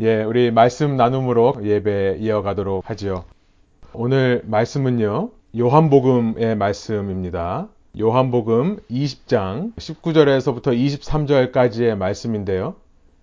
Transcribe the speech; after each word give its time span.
예, 0.00 0.22
우리 0.22 0.52
말씀 0.52 0.96
나눔으로 0.96 1.54
예배 1.60 2.18
이어가도록 2.20 2.88
하지요. 2.88 3.24
오늘 3.92 4.42
말씀은요, 4.46 5.30
요한복음의 5.58 6.54
말씀입니다. 6.54 7.66
요한복음 7.98 8.78
20장 8.88 9.74
19절에서부터 9.74 10.66
23절까지의 10.66 11.96
말씀인데요. 11.96 12.76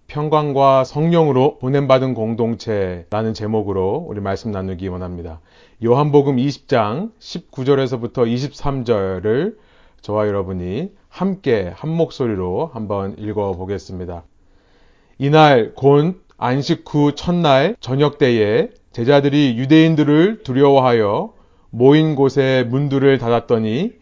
평강과 0.08 0.84
성령으로 0.84 1.60
보냄받은 1.60 2.14
공동체라는 2.14 3.34
제목으로 3.34 4.06
우리 4.10 4.20
말씀 4.20 4.52
나누기 4.52 4.90
원합니다. 4.90 5.40
요한복음 5.82 6.36
20장 6.36 7.12
19절에서부터 7.18 8.28
23절을 8.28 9.56
저와 10.02 10.28
여러분이 10.28 10.92
함께 11.08 11.72
한 11.74 11.90
목소리로 11.90 12.70
한번 12.74 13.16
읽어 13.18 13.54
보겠습니다. 13.54 14.24
이날 15.18 15.74
곧 15.74 16.25
안식 16.38 16.84
후 16.88 17.16
첫날 17.16 17.76
저녁 17.80 18.18
때에 18.18 18.70
제자들이 18.92 19.56
유대인들을 19.58 20.44
두려워하여 20.44 21.34
모인 21.70 22.16
곳에 22.16 22.66
문들을 22.70 23.18
닫았더니 23.18 23.94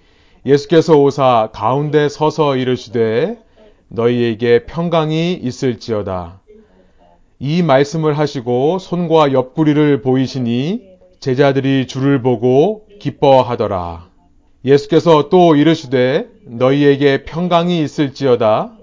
예수께서 0.46 0.98
오사 0.98 1.50
가운데 1.54 2.10
서서 2.10 2.58
이르시되 2.58 3.38
너희에게 3.88 4.66
평강이 4.66 5.34
있을지어다. 5.34 6.42
이 7.40 7.62
말씀을 7.62 8.18
하시고 8.18 8.80
손과 8.80 9.34
옆구리를 9.34 10.02
보이시니 10.02 10.82
제자들이 11.20 11.88
주를 11.88 12.22
보고 12.22 12.88
기뻐하더라. 13.00 14.08
예수께서 14.66 15.30
또 15.30 15.56
이르시되 15.56 16.28
너희에게 16.46 17.26
평강이 17.26 17.82
있을지어다. 17.82 18.74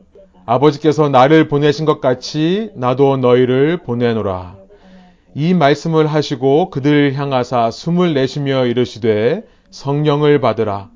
아버지께서 0.50 1.09
나를 1.09 1.46
보내신 1.46 1.84
것 1.84 2.00
같이 2.00 2.70
나도 2.74 3.18
너희를 3.18 3.84
보내노라. 3.84 4.56
이 5.36 5.54
말씀을 5.54 6.09
하시고 6.09 6.70
그들 6.70 7.14
향하사 7.14 7.70
숨을 7.70 8.15
내쉬며 8.15 8.66
이르시되 8.66 9.45
성령을 9.70 10.40
받으라. 10.40 10.90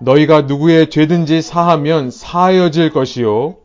너희가 0.00 0.42
누구의 0.42 0.90
죄든지 0.90 1.42
사하면 1.42 2.12
사하여질 2.12 2.92
것이요. 2.92 3.56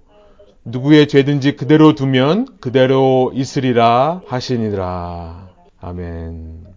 누구의 0.66 1.08
죄든지 1.08 1.56
그대로 1.56 1.94
두면 1.94 2.48
그대로 2.60 3.32
있으리라 3.36 4.24
하시니라. 4.26 5.50
아멘. 5.80 6.71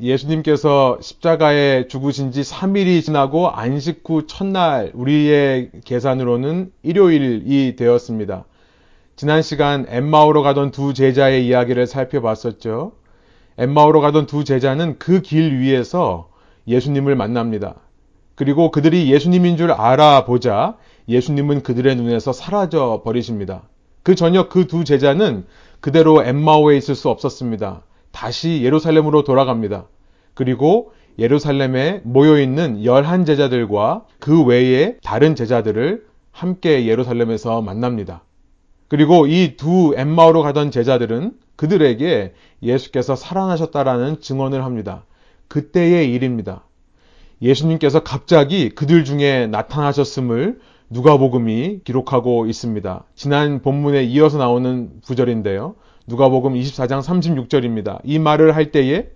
예수님께서 0.00 0.98
십자가에 1.00 1.86
죽으신 1.86 2.32
지 2.32 2.42
3일이 2.42 3.02
지나고 3.04 3.48
안식 3.48 4.02
후 4.04 4.26
첫날 4.26 4.90
우리의 4.94 5.70
계산으로는 5.84 6.72
일요일이 6.82 7.76
되었습니다. 7.76 8.44
지난 9.16 9.42
시간 9.42 9.86
엠마오로 9.88 10.42
가던 10.42 10.72
두 10.72 10.94
제자의 10.94 11.46
이야기를 11.46 11.86
살펴봤었죠. 11.86 12.92
엠마오로 13.56 14.00
가던 14.00 14.26
두 14.26 14.42
제자는 14.42 14.98
그 14.98 15.22
길 15.22 15.60
위에서 15.60 16.28
예수님을 16.66 17.14
만납니다. 17.14 17.76
그리고 18.34 18.72
그들이 18.72 19.12
예수님인 19.12 19.56
줄 19.56 19.70
알아보자 19.70 20.76
예수님은 21.08 21.62
그들의 21.62 21.94
눈에서 21.94 22.32
사라져 22.32 23.02
버리십니다. 23.04 23.62
그 24.02 24.16
저녁 24.16 24.48
그 24.48 24.66
두 24.66 24.82
제자는 24.82 25.46
그대로 25.80 26.24
엠마오에 26.24 26.76
있을 26.76 26.96
수 26.96 27.08
없었습니다. 27.10 27.82
다시 28.14 28.62
예루살렘으로 28.62 29.24
돌아갑니다. 29.24 29.88
그리고 30.34 30.92
예루살렘에 31.18 32.00
모여있는 32.04 32.84
열한 32.84 33.24
제자들과 33.24 34.06
그 34.20 34.42
외에 34.44 34.96
다른 35.02 35.34
제자들을 35.34 36.06
함께 36.30 36.86
예루살렘에서 36.86 37.60
만납니다. 37.60 38.22
그리고 38.88 39.26
이 39.26 39.56
두 39.56 39.94
엠마오로 39.96 40.42
가던 40.42 40.70
제자들은 40.70 41.32
그들에게 41.56 42.32
예수께서 42.62 43.16
살아나셨다라는 43.16 44.20
증언을 44.20 44.64
합니다. 44.64 45.04
그때의 45.48 46.12
일입니다. 46.12 46.64
예수님께서 47.42 48.02
갑자기 48.02 48.70
그들 48.70 49.04
중에 49.04 49.48
나타나셨음을 49.48 50.60
누가복음이 50.90 51.80
기록하고 51.84 52.46
있습니다. 52.46 53.04
지난 53.14 53.60
본문에 53.62 54.04
이어서 54.04 54.38
나오는 54.38 55.00
구절인데요. 55.04 55.74
누가복음 56.06 56.54
24장 56.54 57.02
36절입니다. 57.02 58.00
이 58.04 58.18
말을 58.18 58.54
할 58.54 58.70
때에 58.70 59.08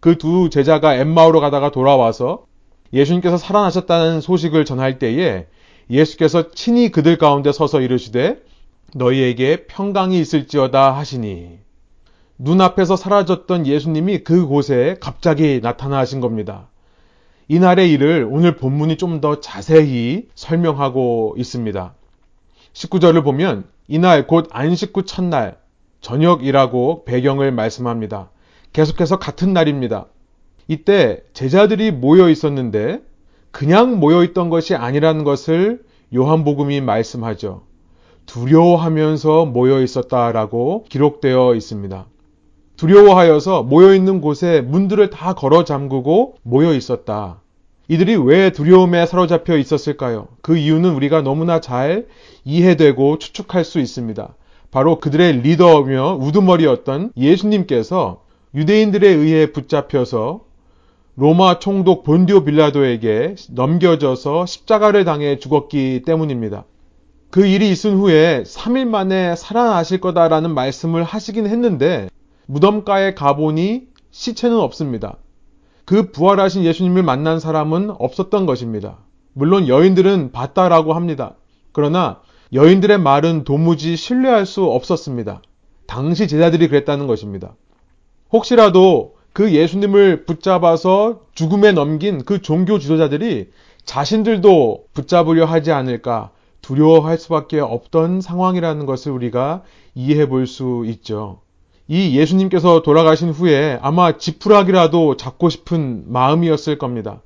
그 0.00 0.18
두 0.18 0.50
제자가 0.50 0.96
엠마오로 0.96 1.40
가다가 1.40 1.70
돌아와서 1.70 2.46
예수님께서 2.92 3.36
살아나셨다는 3.36 4.20
소식을 4.20 4.64
전할 4.64 4.98
때에 4.98 5.46
예수께서 5.90 6.50
친히 6.50 6.90
그들 6.90 7.16
가운데 7.18 7.52
서서 7.52 7.80
이르시되 7.80 8.42
너희에게 8.94 9.66
평강이 9.66 10.18
있을지어다 10.20 10.96
하시니 10.96 11.58
눈앞에서 12.38 12.96
사라졌던 12.96 13.66
예수님이 13.66 14.18
그곳에 14.18 14.96
갑자기 15.00 15.60
나타나신 15.62 16.20
겁니다. 16.20 16.68
이날의 17.48 17.90
일을 17.92 18.26
오늘 18.30 18.56
본문이 18.56 18.96
좀 18.96 19.20
더 19.20 19.40
자세히 19.40 20.26
설명하고 20.34 21.34
있습니다. 21.38 21.94
19절을 22.72 23.22
보면 23.22 23.64
이날 23.86 24.26
곧 24.26 24.48
안식 24.50 24.96
후 24.96 25.04
첫날 25.04 25.61
저녁이라고 26.02 27.04
배경을 27.04 27.52
말씀합니다. 27.52 28.30
계속해서 28.72 29.18
같은 29.18 29.52
날입니다. 29.52 30.06
이때 30.68 31.22
제자들이 31.32 31.90
모여 31.90 32.28
있었는데 32.28 33.00
그냥 33.50 33.98
모여 33.98 34.24
있던 34.24 34.50
것이 34.50 34.74
아니라는 34.74 35.24
것을 35.24 35.84
요한복음이 36.14 36.80
말씀하죠. 36.80 37.62
두려워하면서 38.26 39.46
모여 39.46 39.82
있었다라고 39.82 40.84
기록되어 40.88 41.54
있습니다. 41.54 42.06
두려워하여서 42.76 43.62
모여 43.62 43.94
있는 43.94 44.20
곳에 44.20 44.60
문들을 44.60 45.10
다 45.10 45.34
걸어 45.34 45.64
잠그고 45.64 46.36
모여 46.42 46.74
있었다. 46.74 47.40
이들이 47.88 48.16
왜 48.16 48.50
두려움에 48.50 49.06
사로잡혀 49.06 49.56
있었을까요? 49.56 50.28
그 50.40 50.56
이유는 50.56 50.94
우리가 50.94 51.22
너무나 51.22 51.60
잘 51.60 52.06
이해되고 52.44 53.18
추측할 53.18 53.64
수 53.64 53.80
있습니다. 53.80 54.34
바로 54.72 54.98
그들의 54.98 55.42
리더며 55.42 56.16
우두머리였던 56.18 57.12
예수님께서 57.16 58.22
유대인들에 58.54 59.06
의해 59.06 59.52
붙잡혀서 59.52 60.40
로마 61.14 61.58
총독 61.58 62.04
본디오 62.04 62.44
빌라도에게 62.44 63.34
넘겨져서 63.50 64.46
십자가를 64.46 65.04
당해 65.04 65.38
죽었기 65.38 66.02
때문입니다. 66.06 66.64
그 67.30 67.44
일이 67.44 67.70
있은 67.70 67.98
후에 67.98 68.44
3일 68.44 68.86
만에 68.86 69.36
살아나실 69.36 70.00
거다라는 70.00 70.54
말씀을 70.54 71.04
하시긴 71.04 71.46
했는데 71.46 72.08
무덤가에 72.46 73.12
가보니 73.12 73.88
시체는 74.10 74.56
없습니다. 74.56 75.18
그 75.84 76.12
부활하신 76.12 76.64
예수님을 76.64 77.02
만난 77.02 77.40
사람은 77.40 77.90
없었던 77.98 78.46
것입니다. 78.46 78.96
물론 79.34 79.68
여인들은 79.68 80.32
봤다라고 80.32 80.94
합니다. 80.94 81.34
그러나 81.72 82.20
여인들의 82.52 82.98
말은 82.98 83.44
도무지 83.44 83.96
신뢰할 83.96 84.44
수 84.44 84.64
없었습니다. 84.64 85.42
당시 85.86 86.28
제자들이 86.28 86.68
그랬다는 86.68 87.06
것입니다. 87.06 87.54
혹시라도 88.30 89.16
그 89.32 89.52
예수님을 89.52 90.26
붙잡아서 90.26 91.20
죽음에 91.34 91.72
넘긴 91.72 92.24
그 92.24 92.42
종교 92.42 92.78
지도자들이 92.78 93.48
자신들도 93.84 94.84
붙잡으려 94.92 95.46
하지 95.46 95.72
않을까 95.72 96.30
두려워할 96.60 97.18
수밖에 97.18 97.58
없던 97.58 98.20
상황이라는 98.20 98.86
것을 98.86 99.12
우리가 99.12 99.62
이해해 99.94 100.28
볼 100.28 100.46
수 100.46 100.84
있죠. 100.86 101.40
이 101.88 102.16
예수님께서 102.16 102.82
돌아가신 102.82 103.30
후에 103.30 103.78
아마 103.82 104.16
지푸라기라도 104.16 105.16
잡고 105.16 105.48
싶은 105.48 106.04
마음이었을 106.06 106.78
겁니다. 106.78 107.22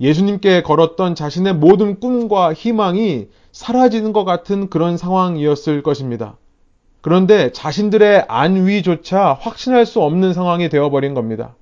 예수님께 0.00 0.62
걸었던 0.62 1.14
자신의 1.14 1.54
모든 1.54 1.98
꿈과 1.98 2.54
희망이 2.54 3.28
사라지는 3.52 4.12
것 4.12 4.24
같은 4.24 4.70
그런 4.70 4.96
상황이었을 4.96 5.82
것입니다. 5.82 6.36
그런데 7.00 7.52
자신들의 7.52 8.26
안위조차 8.28 9.34
확신할 9.34 9.86
수 9.86 10.00
없는 10.02 10.32
상황이 10.34 10.68
되어버린 10.68 11.14
겁니다. 11.14 11.56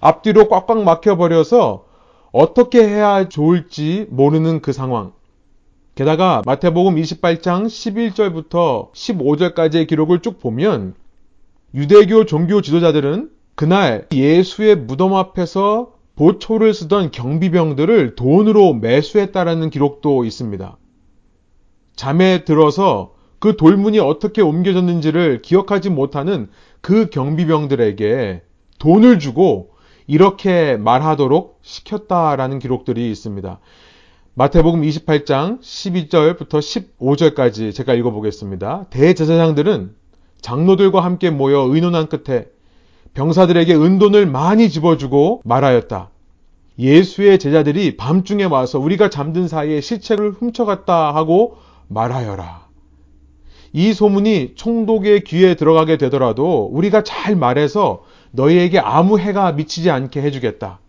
앞뒤로 0.00 0.48
꽉꽉 0.48 0.82
막혀버려서 0.82 1.84
어떻게 2.32 2.86
해야 2.86 3.28
좋을지 3.28 4.06
모르는 4.10 4.60
그 4.60 4.72
상황. 4.72 5.12
게다가 5.94 6.42
마태복음 6.44 6.96
28장 6.96 7.66
11절부터 7.66 8.92
15절까지의 8.92 9.86
기록을 9.86 10.20
쭉 10.20 10.40
보면 10.40 10.94
유대교 11.74 12.26
종교 12.26 12.60
지도자들은 12.60 13.30
그날 13.54 14.06
예수의 14.12 14.76
무덤 14.76 15.14
앞에서 15.14 15.92
보초를 16.16 16.74
쓰던 16.74 17.10
경비병들을 17.10 18.14
돈으로 18.14 18.74
매수했다라는 18.74 19.70
기록도 19.70 20.24
있습니다. 20.24 20.76
잠에 21.96 22.44
들어서 22.44 23.14
그 23.38 23.56
돌문이 23.56 23.98
어떻게 23.98 24.40
옮겨졌는지를 24.42 25.42
기억하지 25.42 25.90
못하는 25.90 26.48
그 26.80 27.10
경비병들에게 27.10 28.42
돈을 28.78 29.18
주고 29.18 29.70
이렇게 30.06 30.76
말하도록 30.76 31.58
시켰다라는 31.62 32.58
기록들이 32.58 33.10
있습니다. 33.10 33.58
마태복음 34.34 34.82
28장 34.82 35.60
12절부터 35.60 36.98
15절까지 36.98 37.74
제가 37.74 37.94
읽어보겠습니다. 37.94 38.86
대제사장들은 38.90 39.94
장로들과 40.40 41.00
함께 41.02 41.30
모여 41.30 41.60
의논한 41.60 42.08
끝에 42.08 42.46
병사들에게 43.14 43.74
은돈을 43.74 44.26
많이 44.26 44.68
집어주고 44.68 45.42
말하였다. 45.44 46.10
예수의 46.78 47.38
제자들이 47.38 47.96
밤중에 47.96 48.44
와서 48.44 48.80
우리가 48.80 49.08
잠든 49.08 49.46
사이에 49.46 49.80
시체를 49.80 50.32
훔쳐갔다 50.32 51.14
하고 51.14 51.56
말하여라. 51.88 52.64
이 53.72 53.92
소문이 53.92 54.52
총독의 54.56 55.24
귀에 55.24 55.54
들어가게 55.54 55.96
되더라도 55.96 56.68
우리가 56.72 57.02
잘 57.02 57.36
말해서 57.36 58.02
너희에게 58.32 58.80
아무 58.80 59.18
해가 59.18 59.52
미치지 59.52 59.90
않게 59.90 60.20
해주겠다. 60.22 60.80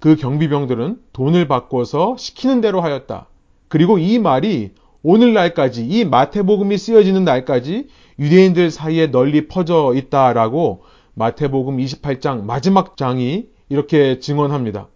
그 0.00 0.16
경비병들은 0.16 0.98
돈을 1.12 1.46
바꿔서 1.46 2.16
시키는 2.18 2.62
대로 2.62 2.80
하였다. 2.80 3.26
그리고 3.68 3.98
이 3.98 4.18
말이 4.18 4.70
오늘날까지 5.02 5.86
이 5.86 6.04
마태복음이 6.04 6.78
쓰여지는 6.78 7.24
날까지 7.24 7.88
유대인들 8.18 8.70
사이에 8.70 9.10
널리 9.10 9.48
퍼져 9.48 9.92
있다라고 9.94 10.82
마태복음 11.20 11.76
28장 11.76 12.44
마지막 12.44 12.96
장이 12.96 13.48
이렇게 13.68 14.20
증언합니다. 14.20 14.88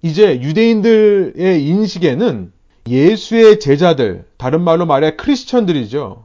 이제 0.00 0.40
유대인들의 0.40 1.62
인식에는 1.66 2.50
예수의 2.88 3.60
제자들, 3.60 4.24
다른 4.38 4.62
말로 4.62 4.86
말해 4.86 5.16
크리스천들이죠. 5.16 6.24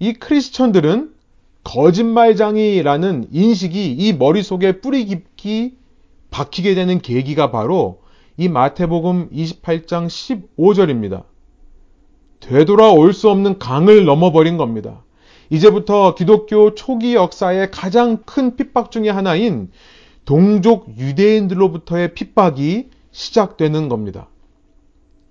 이 0.00 0.12
크리스천들은 0.12 1.14
거짓말장이라는 1.64 3.28
인식이 3.32 3.92
이 3.92 4.12
머릿속에 4.12 4.80
뿌리 4.80 5.06
깊이 5.06 5.74
박히게 6.30 6.74
되는 6.74 7.00
계기가 7.00 7.50
바로 7.50 8.02
이 8.36 8.48
마태복음 8.50 9.30
28장 9.30 10.08
15절입니다. 10.58 11.24
되돌아올 12.40 13.14
수 13.14 13.30
없는 13.30 13.58
강을 13.58 14.04
넘어버린 14.04 14.58
겁니다. 14.58 15.04
이제부터 15.50 16.14
기독교 16.14 16.74
초기 16.74 17.14
역사의 17.14 17.70
가장 17.70 18.18
큰 18.24 18.56
핍박 18.56 18.90
중의 18.90 19.12
하나인 19.12 19.70
동족 20.24 20.98
유대인들로부터의 20.98 22.14
핍박이 22.14 22.90
시작되는 23.12 23.88
겁니다. 23.88 24.28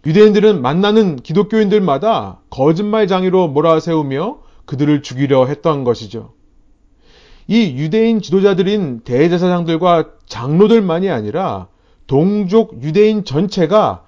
유대인들은 0.06 0.62
만나는 0.62 1.18
기독교인들마다 1.18 2.40
거짓말장이로 2.50 3.50
몰아세우며 3.50 4.40
그들을 4.66 5.02
죽이려 5.04 5.46
했던 5.46 5.84
것이죠. 5.84 6.34
이 7.48 7.76
유대인 7.78 8.22
지도자들인 8.22 9.02
대제사장들과 9.02 10.12
장로들만이 10.26 11.10
아니라 11.10 11.68
동족 12.08 12.84
유대인 12.84 13.24
전체가 13.24 14.04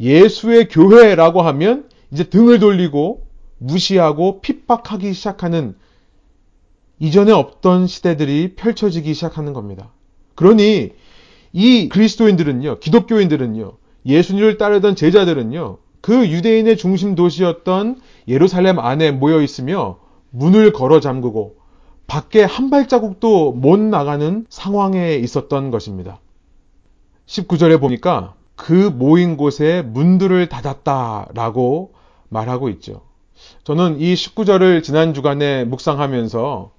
예수의 0.00 0.68
교회라고 0.68 1.42
하면 1.42 1.88
이제 2.12 2.24
등을 2.24 2.58
돌리고 2.58 3.27
무시하고 3.58 4.40
핍박하기 4.40 5.12
시작하는 5.12 5.76
이전에 6.98 7.32
없던 7.32 7.86
시대들이 7.86 8.54
펼쳐지기 8.56 9.14
시작하는 9.14 9.52
겁니다. 9.52 9.92
그러니 10.34 10.92
이 11.52 11.88
그리스도인들은요, 11.88 12.78
기독교인들은요, 12.80 13.72
예수님을 14.06 14.58
따르던 14.58 14.96
제자들은요, 14.96 15.78
그 16.00 16.28
유대인의 16.28 16.76
중심 16.76 17.14
도시였던 17.14 18.00
예루살렘 18.28 18.78
안에 18.78 19.10
모여 19.10 19.42
있으며 19.42 19.98
문을 20.30 20.72
걸어 20.72 21.00
잠그고 21.00 21.56
밖에 22.06 22.42
한 22.42 22.70
발자국도 22.70 23.52
못 23.52 23.78
나가는 23.78 24.46
상황에 24.48 25.16
있었던 25.16 25.70
것입니다. 25.70 26.20
19절에 27.26 27.80
보니까 27.80 28.34
그 28.56 28.72
모인 28.72 29.36
곳에 29.36 29.82
문들을 29.82 30.48
닫았다라고 30.48 31.92
말하고 32.28 32.68
있죠. 32.70 33.07
저는 33.68 34.00
이 34.00 34.14
19절을 34.14 34.82
지난 34.82 35.12
주간에 35.12 35.62
묵상하면서 35.66 36.72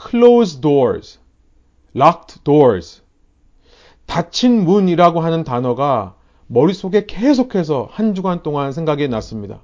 closed 0.00 0.60
doors, 0.60 1.18
locked 1.96 2.44
doors, 2.44 3.02
닫힌 4.06 4.62
문이라고 4.62 5.18
하는 5.18 5.42
단어가 5.42 6.14
머릿속에 6.46 7.06
계속해서 7.06 7.88
한 7.90 8.14
주간 8.14 8.44
동안 8.44 8.70
생각이 8.70 9.08
났습니다. 9.08 9.62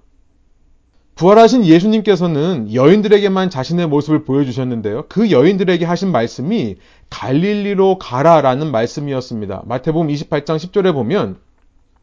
부활하신 1.15 1.65
예수님께서는 1.65 2.75
여인들에게만 2.75 3.51
자신의 3.51 3.87
모습을 3.87 4.25
보여주셨는데요. 4.25 5.05
그 5.09 5.31
여인들에게 5.31 5.85
하신 5.85 6.11
말씀이 6.11 6.75
갈릴리로 7.09 7.99
가라라는 7.99 8.73
말씀이었습니다. 8.73 9.63
마태복음 9.65 10.09
28장 10.09 10.57
10절에 10.57 10.93
보면 10.93 11.39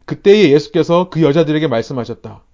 그때에 0.06 0.50
예수께서 0.54 1.10
그 1.10 1.24
여자들에게 1.24 1.68
말씀하셨다. 1.68 2.45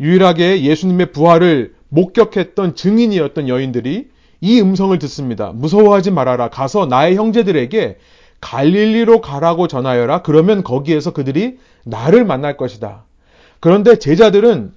유일하게 0.00 0.62
예수님의 0.62 1.12
부활을 1.12 1.74
목격했던 1.88 2.74
증인이었던 2.74 3.48
여인들이 3.48 4.08
이 4.40 4.60
음성을 4.60 4.98
듣습니다. 4.98 5.52
무서워하지 5.54 6.10
말아라. 6.10 6.50
가서 6.50 6.86
나의 6.86 7.16
형제들에게 7.16 7.98
갈릴리로 8.40 9.20
가라고 9.20 9.66
전하여라. 9.66 10.22
그러면 10.22 10.62
거기에서 10.62 11.12
그들이 11.12 11.58
나를 11.84 12.24
만날 12.24 12.56
것이다. 12.56 13.04
그런데 13.60 13.98
제자들은 13.98 14.72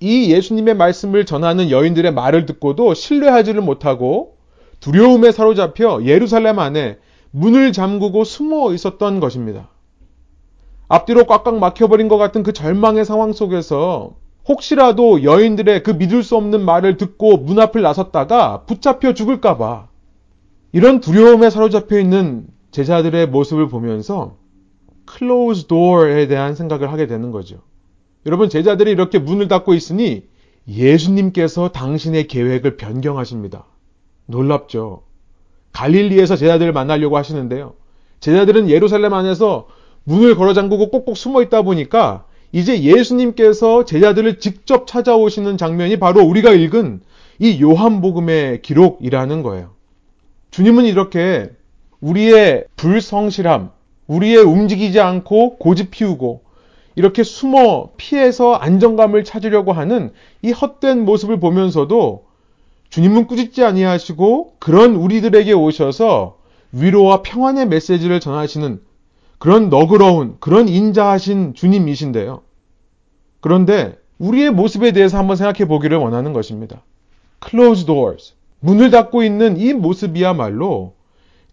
이 0.00 0.32
예수님의 0.32 0.76
말씀을 0.76 1.24
전하는 1.24 1.70
여인들의 1.70 2.12
말을 2.12 2.46
듣고도 2.46 2.94
신뢰하지를 2.94 3.62
못하고 3.62 4.36
두려움에 4.80 5.32
사로잡혀 5.32 6.02
예루살렘 6.04 6.58
안에 6.58 6.98
문을 7.30 7.72
잠그고 7.72 8.24
숨어 8.24 8.72
있었던 8.74 9.20
것입니다. 9.20 9.68
앞뒤로 10.88 11.24
꽉꽉 11.24 11.58
막혀버린 11.58 12.08
것 12.08 12.16
같은 12.16 12.42
그 12.42 12.52
절망의 12.52 13.04
상황 13.04 13.32
속에서 13.32 14.14
혹시라도 14.48 15.22
여인들의 15.22 15.82
그 15.82 15.90
믿을 15.90 16.22
수 16.22 16.36
없는 16.36 16.64
말을 16.64 16.96
듣고 16.96 17.36
문 17.36 17.60
앞을 17.60 17.82
나섰다가 17.82 18.62
붙잡혀 18.64 19.12
죽을까봐 19.12 19.88
이런 20.72 21.00
두려움에 21.00 21.50
사로잡혀 21.50 21.98
있는 21.98 22.46
제자들의 22.70 23.28
모습을 23.28 23.68
보면서 23.68 24.36
close 25.10 25.68
door에 25.68 26.26
대한 26.28 26.54
생각을 26.54 26.92
하게 26.92 27.06
되는 27.06 27.30
거죠. 27.30 27.58
여러분, 28.26 28.48
제자들이 28.48 28.90
이렇게 28.90 29.18
문을 29.18 29.48
닫고 29.48 29.74
있으니 29.74 30.24
예수님께서 30.68 31.70
당신의 31.70 32.26
계획을 32.26 32.76
변경하십니다. 32.76 33.64
놀랍죠? 34.26 35.04
갈릴리에서 35.72 36.36
제자들을 36.36 36.72
만나려고 36.72 37.16
하시는데요. 37.16 37.74
제자들은 38.20 38.68
예루살렘 38.68 39.14
안에서 39.14 39.68
문을 40.04 40.36
걸어 40.36 40.52
잠그고 40.52 40.90
꼭꼭 40.90 41.16
숨어 41.16 41.42
있다 41.42 41.62
보니까 41.62 42.26
이제 42.52 42.82
예수님께서 42.82 43.84
제자들을 43.84 44.38
직접 44.38 44.86
찾아오시는 44.86 45.58
장면이 45.58 45.98
바로 45.98 46.22
우리가 46.22 46.52
읽은 46.52 47.00
이 47.38 47.60
요한복음의 47.62 48.62
기록이라는 48.62 49.42
거예요. 49.42 49.70
주님은 50.50 50.86
이렇게 50.86 51.50
우리의 52.00 52.64
불성실함, 52.76 53.70
우리의 54.06 54.38
움직이지 54.38 55.00
않고 55.00 55.56
고집 55.58 55.90
피우고 55.90 56.42
이렇게 56.96 57.22
숨어 57.22 57.90
피해서 57.96 58.54
안정감을 58.54 59.24
찾으려고 59.24 59.72
하는 59.72 60.12
이 60.42 60.50
헛된 60.50 61.04
모습을 61.04 61.38
보면서도 61.38 62.24
주님은 62.90 63.26
꾸짖지 63.26 63.62
아니하시고 63.62 64.54
그런 64.58 64.96
우리들에게 64.96 65.52
오셔서 65.52 66.38
위로와 66.72 67.22
평안의 67.22 67.66
메시지를 67.68 68.18
전하시는 68.20 68.80
그런 69.38 69.68
너그러운 69.68 70.36
그런 70.40 70.68
인자하신 70.68 71.54
주님이신데요. 71.54 72.42
그런데 73.40 73.96
우리의 74.18 74.50
모습에 74.50 74.92
대해서 74.92 75.18
한번 75.18 75.36
생각해 75.36 75.68
보기를 75.68 75.96
원하는 75.98 76.32
것입니다. 76.32 76.82
closed 77.46 77.86
doors. 77.86 78.34
문을 78.60 78.90
닫고 78.90 79.22
있는 79.22 79.56
이 79.56 79.72
모습이야말로 79.72 80.94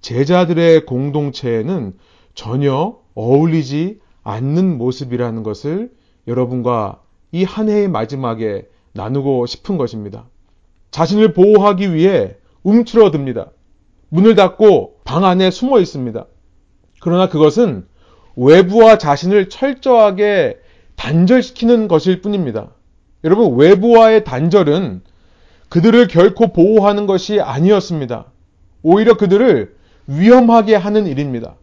제자들의 0.01 0.85
공동체에는 0.87 1.93
전혀 2.33 2.97
어울리지 3.13 3.99
않는 4.23 4.77
모습이라는 4.79 5.43
것을 5.43 5.91
여러분과 6.27 7.01
이 7.31 7.43
한 7.43 7.69
해의 7.69 7.87
마지막에 7.89 8.67
나누고 8.93 9.45
싶은 9.45 9.77
것입니다. 9.77 10.25
자신을 10.91 11.33
보호하기 11.33 11.93
위해 11.93 12.35
움츠러듭니다. 12.63 13.51
문을 14.09 14.35
닫고 14.35 15.01
방 15.03 15.25
안에 15.25 15.51
숨어 15.51 15.79
있습니다. 15.79 16.25
그러나 17.05 17.29
그것은 17.29 17.85
외부와 18.35 18.97
자신을 18.97 19.49
철저하게 19.49 20.57
단절시키는 20.95 21.87
것일 21.87 22.23
뿐입니다. 22.23 22.69
여러분, 23.23 23.55
외부와의 23.57 24.23
단절은 24.23 25.03
그들을 25.69 26.07
결코 26.07 26.51
보호하는 26.51 27.05
것이 27.05 27.39
아니었습니다. 27.39 28.25
오히려 28.81 29.17
그들을 29.17 29.75
위험하게 30.07 30.73
하는 30.73 31.05
일입니다. 31.05 31.57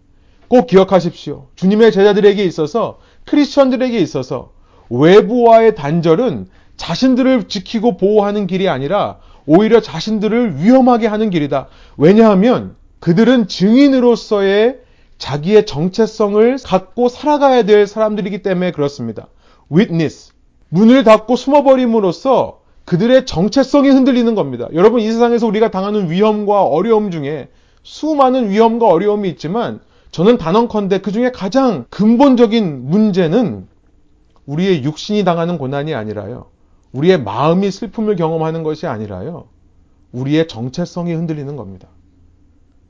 꼭 0.47 0.69
기억하십시오. 0.69 1.49
주님의 1.57 1.91
제자들에게 1.91 2.45
있어서 2.45 3.01
크리스천들에게 3.25 3.99
있어서 3.99 4.53
외부와의 4.91 5.75
단절은 5.75 6.47
자신들을 6.77 7.49
지키고 7.49 7.97
보호하는 7.97 8.47
길이 8.47 8.69
아니라 8.69 9.19
오히려 9.47 9.81
자신들을 9.81 10.59
위험하게 10.59 11.09
하는 11.09 11.31
길이다. 11.31 11.67
왜냐하면 11.97 12.77
그들은 13.01 13.49
증인으로서의 13.49 14.82
자기의 15.23 15.67
정체성을 15.67 16.59
갖고 16.64 17.09
살아가야 17.09 17.62
될 17.62 17.87
사람들이기 17.87 18.43
때문에 18.43 18.73
그렇습니다. 18.73 19.29
witness. 19.71 20.33
문을 20.69 21.05
닫고 21.05 21.37
숨어버림으로써 21.37 22.61
그들의 22.87 23.25
정체성이 23.25 23.88
흔들리는 23.91 24.35
겁니다. 24.35 24.67
여러분, 24.75 25.00
이 25.00 25.07
세상에서 25.07 25.47
우리가 25.47 25.71
당하는 25.71 26.11
위험과 26.11 26.64
어려움 26.64 27.12
중에 27.12 27.50
수많은 27.85 28.50
위험과 28.50 28.88
어려움이 28.88 29.29
있지만 29.31 29.79
저는 30.11 30.38
단언컨대 30.38 31.02
그 31.02 31.12
중에 31.12 31.31
가장 31.31 31.87
근본적인 31.88 32.91
문제는 32.91 33.69
우리의 34.47 34.83
육신이 34.83 35.23
당하는 35.23 35.57
고난이 35.57 35.95
아니라요. 35.95 36.47
우리의 36.91 37.23
마음이 37.23 37.71
슬픔을 37.71 38.17
경험하는 38.17 38.64
것이 38.64 38.88
아니라요. 38.88 39.47
우리의 40.11 40.49
정체성이 40.49 41.12
흔들리는 41.12 41.55
겁니다. 41.55 41.87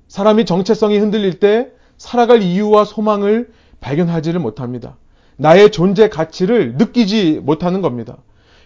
사람이 0.09 0.47
정체성이 0.47 0.97
흔들릴 0.97 1.39
때 1.39 1.73
살아갈 2.03 2.43
이유와 2.43 2.85
소망을 2.85 3.53
발견하지를 3.81 4.41
못합니다. 4.41 4.97
나의 5.37 5.71
존재 5.71 6.09
가치를 6.09 6.75
느끼지 6.75 7.41
못하는 7.45 7.81
겁니다. 7.81 8.17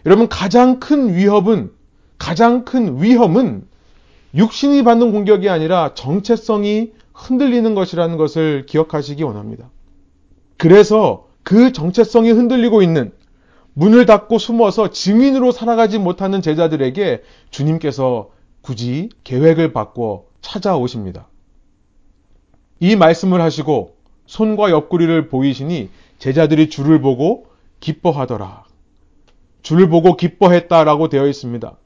여러분, 0.07 0.27
가장 0.27 0.81
큰 0.81 1.15
위협은, 1.15 1.71
가장 2.17 2.65
큰 2.65 3.03
위험은 3.03 3.67
육신이 4.35 4.85
받는 4.85 5.13
공격이 5.13 5.51
아니라 5.51 5.93
정체성이 5.93 6.93
흔들리는 7.13 7.75
것이라는 7.75 8.17
것을 8.17 8.65
기억하시기 8.65 9.23
원합니다. 9.23 9.69
그래서 10.57 11.27
그 11.43 11.73
정체성이 11.73 12.31
흔들리고 12.31 12.81
있는 12.81 13.13
문을 13.75 14.07
닫고 14.07 14.39
숨어서 14.39 14.89
증인으로 14.89 15.53
살아가지 15.53 15.99
못하는 15.99 16.41
제자들에게 16.41 17.23
주님께서 17.51 18.31
굳이 18.63 19.11
계획을 19.25 19.75
바꿔 19.75 20.25
찾아오십니다. 20.41 21.29
이 22.81 22.97
말씀을 22.97 23.41
하시고 23.41 23.97
손과 24.27 24.71
옆구리를 24.71 25.29
보이시니 25.29 25.89
제자들이 26.19 26.69
주를 26.71 27.01
보고 27.01 27.47
기뻐하더라. 27.81 28.65
주를 29.63 29.89
보고 29.89 30.17
기뻐했다라고 30.17 31.09
되어 31.09 31.27
있습니다. 31.27 31.77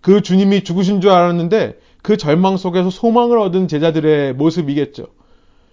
그 0.00 0.22
주님이 0.22 0.64
죽으신 0.64 1.00
줄 1.00 1.10
알았는데 1.10 1.78
그 2.02 2.16
절망 2.16 2.56
속에서 2.56 2.90
소망을 2.90 3.38
얻은 3.38 3.68
제자들의 3.68 4.34
모습이겠죠. 4.34 5.06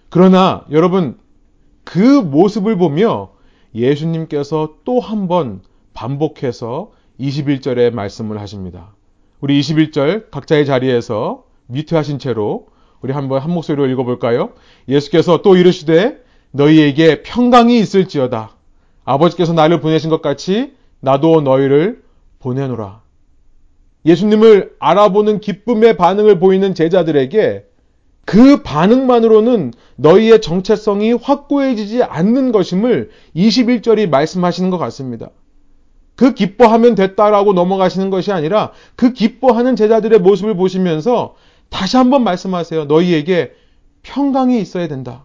그러나 0.09 0.65
여러분 0.71 1.17
그 1.83 1.99
모습을 1.99 2.77
보며 2.77 3.29
예수님께서 3.73 4.75
또 4.85 4.99
한 4.99 5.27
번 5.27 5.61
반복해서 5.93 6.91
21절에 7.19 7.93
말씀을 7.93 8.39
하십니다. 8.41 8.93
우리 9.39 9.59
21절 9.59 10.29
각자의 10.31 10.65
자리에서 10.65 11.43
뮤트하신 11.67 12.19
채로 12.19 12.67
우리 13.01 13.13
한번 13.13 13.41
한 13.41 13.51
목소리로 13.51 13.87
읽어볼까요? 13.87 14.51
예수께서 14.87 15.41
또 15.41 15.55
이르시되 15.55 16.23
너희에게 16.51 17.23
평강이 17.23 17.77
있을지어다. 17.79 18.51
아버지께서 19.03 19.53
나를 19.53 19.81
보내신 19.81 20.09
것 20.09 20.21
같이 20.21 20.73
나도 20.99 21.41
너희를 21.41 22.03
보내노라. 22.39 23.01
예수님을 24.05 24.75
알아보는 24.79 25.39
기쁨의 25.39 25.97
반응을 25.97 26.39
보이는 26.39 26.73
제자들에게 26.73 27.65
그 28.25 28.63
반응만으로는 28.63 29.73
너희의 29.97 30.41
정체성이 30.41 31.13
확고해지지 31.13 32.03
않는 32.03 32.51
것임을 32.51 33.11
21절이 33.35 34.09
말씀하시는 34.09 34.69
것 34.71 34.77
같습니다. 34.77 35.29
그 36.15 36.33
기뻐하면 36.33 36.95
됐다라고 36.95 37.53
넘어가시는 37.53 38.09
것이 38.09 38.31
아니라 38.31 38.71
그 38.95 39.13
기뻐하는 39.13 39.75
제자들의 39.75 40.19
모습을 40.19 40.55
보시면서 40.55 41.35
다시 41.69 41.97
한번 41.97 42.23
말씀하세요. 42.23 42.85
너희에게 42.85 43.53
평강이 44.03 44.59
있어야 44.61 44.87
된다. 44.87 45.23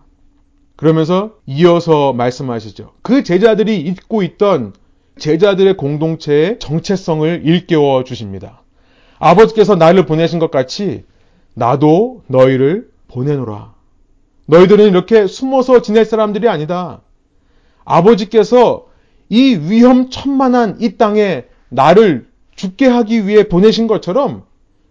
그러면서 0.77 1.35
이어서 1.47 2.13
말씀하시죠. 2.13 2.93
그 3.03 3.23
제자들이 3.23 3.81
잊고 3.81 4.23
있던 4.23 4.73
제자들의 5.19 5.77
공동체의 5.77 6.59
정체성을 6.59 7.43
일깨워 7.45 8.05
주십니다. 8.05 8.63
아버지께서 9.19 9.77
나를 9.77 10.07
보내신 10.07 10.39
것 10.39 10.51
같이 10.51 11.05
나도 11.55 12.23
너희를 12.27 12.91
보내노라. 13.09 13.75
너희들은 14.47 14.89
이렇게 14.89 15.27
숨어서 15.27 15.83
지낼 15.83 16.07
사람들이 16.07 16.49
아니다. 16.49 17.03
아버지께서 17.85 18.87
이 19.29 19.57
위험천만한 19.57 20.79
이 20.81 20.97
땅에 20.97 21.45
나를 21.69 22.29
죽게 22.57 22.87
하기 22.87 23.27
위해 23.27 23.49
보내신 23.49 23.87
것처럼 23.87 24.45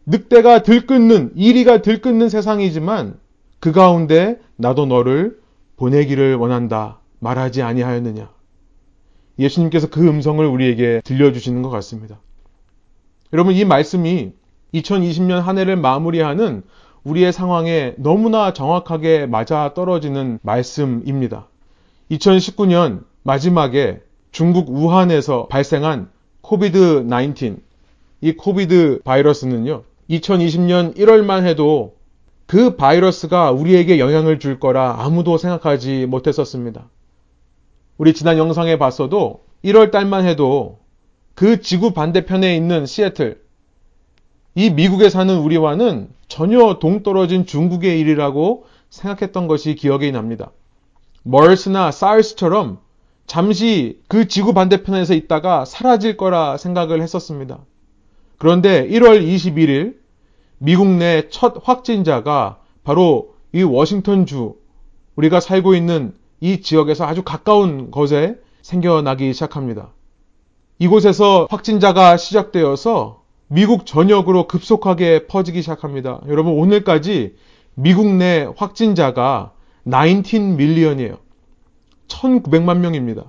늑대가 0.09 0.63
들끓는, 0.63 1.33
이리가 1.35 1.83
들끓는 1.83 2.29
세상이지만 2.29 3.19
그 3.59 3.71
가운데 3.71 4.39
나도 4.55 4.87
너를 4.87 5.39
보내기를 5.77 6.35
원한다. 6.35 6.99
말하지 7.19 7.61
아니하였느냐. 7.61 8.29
예수님께서 9.37 9.89
그 9.89 10.07
음성을 10.07 10.43
우리에게 10.43 11.01
들려주시는 11.03 11.61
것 11.61 11.69
같습니다. 11.69 12.19
여러분, 13.33 13.53
이 13.53 13.63
말씀이 13.65 14.31
2020년 14.73 15.41
한 15.41 15.59
해를 15.59 15.75
마무리하는 15.75 16.63
우리의 17.03 17.31
상황에 17.31 17.93
너무나 17.97 18.51
정확하게 18.51 19.27
맞아 19.27 19.73
떨어지는 19.75 20.39
말씀입니다. 20.41 21.47
2019년 22.09 23.03
마지막에 23.21 24.01
중국 24.31 24.69
우한에서 24.69 25.47
발생한 25.47 26.09
COVID 26.41 27.05
19, 27.07 27.57
이 28.21 28.33
COVID 28.33 29.01
바이러스는요, 29.03 29.83
2020년 30.09 30.95
1월만 30.97 31.45
해도 31.45 31.95
그 32.45 32.75
바이러스가 32.75 33.51
우리에게 33.51 33.99
영향을 33.99 34.39
줄 34.39 34.59
거라 34.59 35.03
아무도 35.03 35.37
생각하지 35.37 36.07
못했었습니다. 36.07 36.89
우리 37.97 38.13
지난 38.13 38.37
영상에 38.37 38.77
봤어도 38.77 39.41
1월 39.63 39.91
달만 39.91 40.25
해도 40.25 40.79
그 41.35 41.61
지구 41.61 41.93
반대편에 41.93 42.55
있는 42.55 42.85
시애틀, 42.85 43.41
이 44.55 44.71
미국에 44.71 45.09
사는 45.09 45.37
우리와는 45.37 46.09
전혀 46.27 46.79
동떨어진 46.79 47.45
중국의 47.45 47.99
일이라고 47.99 48.65
생각했던 48.89 49.47
것이 49.47 49.75
기억이 49.75 50.11
납니다. 50.11 50.51
멀스나 51.23 51.91
사르스처럼 51.91 52.79
잠시 53.27 54.01
그 54.07 54.27
지구 54.27 54.53
반대편에서 54.53 55.13
있다가 55.13 55.65
사라질 55.65 56.17
거라 56.17 56.57
생각을 56.57 57.01
했었습니다. 57.01 57.59
그런데 58.39 58.87
1월 58.87 59.21
21일 59.21 59.97
미국 60.57 60.87
내 60.87 61.29
첫 61.29 61.55
확진자가 61.63 62.59
바로 62.83 63.35
이 63.53 63.63
워싱턴주 63.63 64.55
우리가 65.15 65.39
살고 65.39 65.75
있는 65.75 66.13
이 66.39 66.61
지역에서 66.61 67.05
아주 67.05 67.21
가까운 67.23 67.91
곳에 67.91 68.37
생겨나기 68.61 69.33
시작합니다. 69.33 69.89
이곳에서 70.79 71.47
확진자가 71.49 72.15
시작되어서 72.17 73.23
미국 73.47 73.85
전역으로 73.85 74.47
급속하게 74.47 75.27
퍼지기 75.27 75.61
시작합니다. 75.61 76.21
여러분 76.27 76.53
오늘까지 76.53 77.35
미국 77.75 78.07
내 78.07 78.47
확진자가 78.55 79.51
19 79.89 80.39
밀리언이에요. 80.55 81.17
1900만 82.07 82.77
명입니다. 82.77 83.25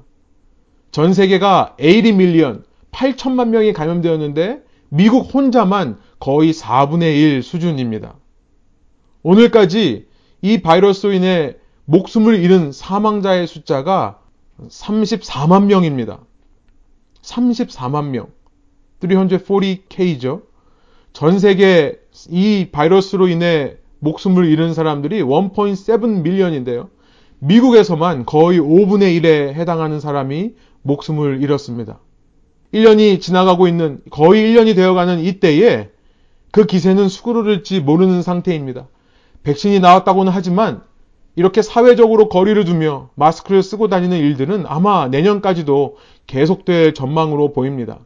전 0.93 1.13
세계가 1.13 1.77
80 1.79 2.17
밀리언, 2.17 2.65
8천만 2.93 3.49
명이 3.49 3.73
감염되었는데 3.73 4.70
미국 4.91 5.33
혼자만 5.33 5.99
거의 6.19 6.53
4분의 6.53 7.03
1 7.17 7.43
수준입니다. 7.43 8.17
오늘까지 9.23 10.09
이 10.43 10.63
바이러스로 10.63 11.13
인해 11.13 11.57
목숨을 11.85 12.43
잃은 12.43 12.73
사망자의 12.73 13.47
숫자가 13.47 14.21
34만 14.69 15.67
명입니다. 15.67 16.21
34만 17.23 18.09
명. 18.09 18.29
340K죠. 19.01 20.43
전 21.13 21.39
세계 21.39 22.01
이 22.29 22.69
바이러스로 22.71 23.29
인해 23.29 23.77
목숨을 24.01 24.47
잃은 24.47 24.75
사람들이 24.75 25.23
1.7 25.23 26.23
밀리언인데요. 26.23 26.91
미국에서만 27.39 28.27
거의 28.27 28.59
5분의 28.59 29.21
1에 29.21 29.55
해당하는 29.55 30.01
사람이 30.01 30.55
목숨을 30.83 31.43
잃었습니다. 31.43 32.01
1년이 32.73 33.21
지나가고 33.21 33.69
있는 33.69 34.01
거의 34.11 34.55
1년이 34.55 34.77
되어가는 34.77 35.21
이때에 35.21 35.91
그 36.53 36.67
기세는 36.67 37.09
수그러들지 37.09 37.81
모르는 37.81 38.23
상태입니다. 38.23 38.89
백신이 39.43 39.81
나왔다고는 39.81 40.33
하지만 40.33 40.83
이렇게 41.37 41.63
사회적으로 41.63 42.29
거리를 42.29 42.65
두며 42.65 43.11
마스크를 43.15 43.63
쓰고 43.63 43.89
다니는 43.89 44.19
일들은 44.19 44.65
아마 44.67 45.09
내년까지도 45.09 45.97
계속될 46.27 46.95
전망으로 46.95 47.53
보입니다. 47.53 48.01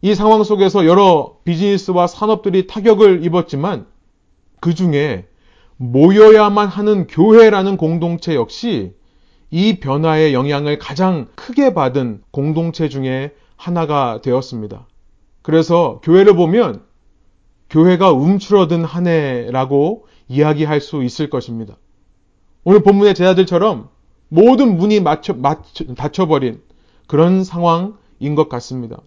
이 0.00 0.14
상황 0.14 0.44
속에서 0.44 0.86
여러 0.86 1.36
비즈니스와 1.44 2.06
산업들이 2.06 2.66
타격을 2.66 3.24
입었지만 3.24 3.86
그 4.60 4.74
중에 4.74 5.26
모여야만 5.76 6.68
하는 6.68 7.06
교회라는 7.06 7.76
공동체 7.76 8.34
역시 8.34 8.92
이 9.50 9.80
변화의 9.80 10.34
영향을 10.34 10.78
가장 10.78 11.28
크게 11.34 11.74
받은 11.74 12.22
공동체 12.30 12.88
중에 12.88 13.32
하나가 13.58 14.20
되었습니다. 14.22 14.86
그래서 15.42 16.00
교회를 16.02 16.34
보면 16.34 16.82
교회가 17.68 18.12
움츠러든 18.12 18.84
한 18.84 19.06
해라고 19.06 20.06
이야기할 20.28 20.80
수 20.80 21.04
있을 21.04 21.28
것입니다. 21.28 21.76
오늘 22.64 22.82
본문의 22.82 23.14
제자들처럼 23.14 23.88
모든 24.28 24.76
문이 24.78 25.00
맞춰, 25.00 25.34
맞춰, 25.34 25.84
닫혀버린 25.94 26.62
그런 27.06 27.44
상황인 27.44 28.34
것 28.36 28.48
같습니다. 28.48 29.00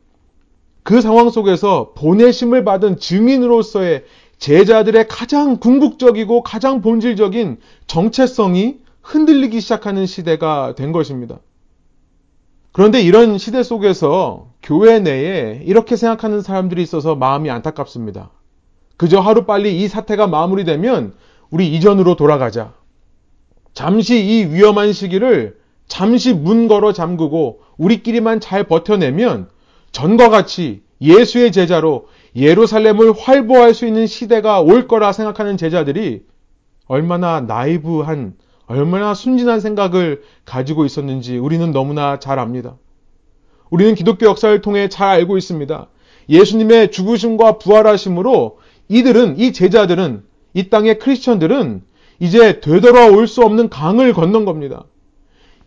그 0.84 1.02
상황 1.02 1.30
속에서 1.30 1.94
보내심을 1.96 2.64
받은 2.64 2.98
증인으로서의 2.98 4.04
제자들의 4.40 5.08
가장 5.08 5.58
궁극적이고 5.58 6.42
가장 6.42 6.82
본질적인 6.82 7.60
정체성이 7.86 8.80
흔들리기 9.04 9.62
시작하는 9.62 10.08
시대가 10.08 10.74
된 10.76 10.92
것입니다. 10.92 11.40
그런데 12.72 13.02
이런 13.02 13.38
시대 13.38 13.64
속에서 13.64 14.52
교회 14.64 15.00
내에 15.00 15.62
이렇게 15.66 15.96
생각하는 15.96 16.42
사람들이 16.42 16.82
있어서 16.82 17.16
마음이 17.16 17.50
안타깝습니다. 17.50 18.32
그저 18.98 19.20
하루빨리 19.20 19.82
이 19.82 19.88
사태가 19.88 20.28
마무리되면 20.28 21.14
우리 21.50 21.74
이전으로 21.76 22.16
돌아가자. 22.16 22.74
잠시 23.74 24.24
이 24.24 24.46
위험한 24.46 24.94
시기를 24.94 25.60
잠시 25.88 26.34
문 26.34 26.68
걸어 26.68 26.94
잠그고 26.94 27.62
우리끼리만 27.78 28.40
잘 28.40 28.64
버텨내면 28.64 29.50
전과 29.92 30.30
같이 30.30 30.84
예수의 31.02 31.52
제자로 31.52 32.08
예루살렘을 32.36 33.12
활보할 33.12 33.74
수 33.74 33.86
있는 33.86 34.08
시대가 34.08 34.62
올 34.62 34.88
거라 34.88 35.12
생각하는 35.12 35.58
제자들이 35.58 36.24
얼마나 36.86 37.42
나이브한, 37.42 38.36
얼마나 38.72 39.14
순진한 39.14 39.60
생각을 39.60 40.24
가지고 40.46 40.86
있었는지 40.86 41.38
우리는 41.38 41.72
너무나 41.72 42.20
잘 42.20 42.40
압니다. 42.40 42.78
우리는 43.70 43.96
기독교 43.96 44.26
역사를 44.26 44.62
통해 44.62 44.90
잘 44.90 45.10
알고 45.10 45.38
있습니다. 45.38 45.88
예수님의 46.30 46.92
죽으심과 46.92 47.58
부활하심으로 47.58 48.60
이들은, 48.90 49.40
이 49.40 49.54
제자들은, 49.54 50.24
이 50.54 50.70
땅의 50.70 51.00
크리스천들은 51.00 51.84
이제 52.20 52.60
되돌아올 52.60 53.28
수 53.28 53.42
없는 53.42 53.70
강을 53.70 54.14
건넌 54.14 54.46
겁니다. 54.46 54.86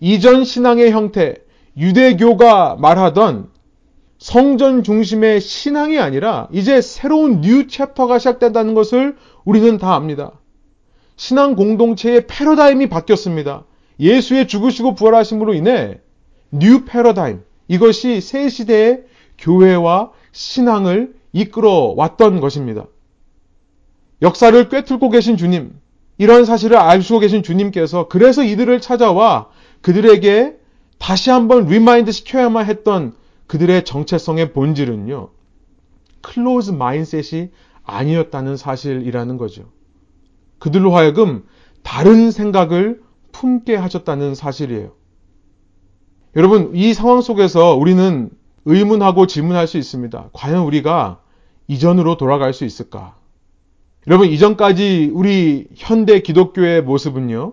이전 0.01 0.45
신앙의 0.45 0.91
형태, 0.91 1.37
유대교가 1.77 2.77
말하던 2.79 3.49
성전 4.19 4.83
중심의 4.83 5.41
신앙이 5.41 5.99
아니라 5.99 6.49
이제 6.53 6.81
새로운 6.81 7.41
new 7.41 7.67
chapter가 7.67 8.19
시작된다는 8.19 8.75
것을 8.75 9.17
우리는 9.45 9.77
다 9.79 9.95
압니다. 9.95 10.33
신앙 11.17 11.55
공동체의 11.55 12.27
패러다임이 12.27 12.89
바뀌었습니다. 12.89 13.65
예수의 14.01 14.49
죽으시고 14.49 14.95
부활하심으로 14.95 15.55
인해 15.55 16.01
new 16.51 16.85
paradigm, 16.85 17.43
이것이 17.69 18.21
새 18.21 18.49
시대의 18.49 19.05
교회와 19.39 20.13
신앙을 20.33 21.15
이끌어 21.33 21.95
왔던 21.97 22.41
것입니다. 22.41 22.87
역사를 24.23 24.69
꿰뚫고 24.69 25.11
계신 25.11 25.37
주님, 25.37 25.79
이런 26.19 26.45
사실을 26.45 26.77
알고 26.77 27.19
계신 27.19 27.43
주님께서 27.43 28.09
그래서 28.09 28.43
이들을 28.43 28.81
찾아와 28.81 29.49
그들에게 29.83 30.57
다시 30.99 31.31
한번 31.31 31.67
remind 31.67 32.13
시켜야만 32.13 32.67
했던 32.67 33.15
그들의 33.47 33.85
정체성의 33.85 34.53
본질은요, 34.53 35.29
closed 36.23 36.71
mindset이 36.71 37.51
아니었다는 37.85 38.57
사실이라는 38.57 39.37
거죠. 39.37 39.74
그들로 40.65 40.97
하여금 40.97 41.45
다른 41.83 42.31
생각을 42.31 43.03
품게 43.33 43.77
하셨다는 43.77 44.35
사실이에요. 44.35 44.93
여러분, 46.37 46.71
이 46.75 46.95
상황 46.95 47.21
속에서 47.21 47.75
우리는 47.75 48.31
의문하고 48.65 49.27
질문할 49.27 49.67
수 49.67 49.77
있습니다. 49.77 50.31
과연 50.33 50.65
우리가 50.65 51.21
이전으로 51.69 52.17
돌아갈 52.17 52.55
수 52.55 52.65
있을까? 52.65 53.15
여러분, 54.07 54.29
이전까지 54.29 55.11
우리 55.13 55.67
현대 55.75 56.21
기독교의 56.21 56.83
모습은요, 56.83 57.53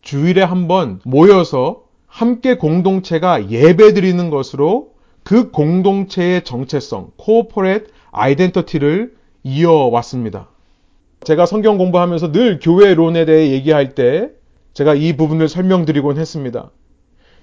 주일에 0.00 0.42
한번 0.42 1.00
모여서 1.04 1.82
함께 2.06 2.56
공동체가 2.56 3.50
예배 3.50 3.92
드리는 3.92 4.30
것으로 4.30 4.94
그 5.22 5.50
공동체의 5.50 6.44
정체성, 6.44 7.10
코어포렛 7.18 7.88
아이덴티티를 8.10 9.16
이어왔습니다. 9.42 10.48
제가 11.24 11.46
성경 11.46 11.78
공부하면서 11.78 12.32
늘 12.32 12.58
교회론에 12.60 13.24
대해 13.24 13.50
얘기할 13.50 13.94
때 13.94 14.30
제가 14.72 14.94
이 14.94 15.16
부분을 15.16 15.48
설명드리곤 15.48 16.18
했습니다. 16.18 16.70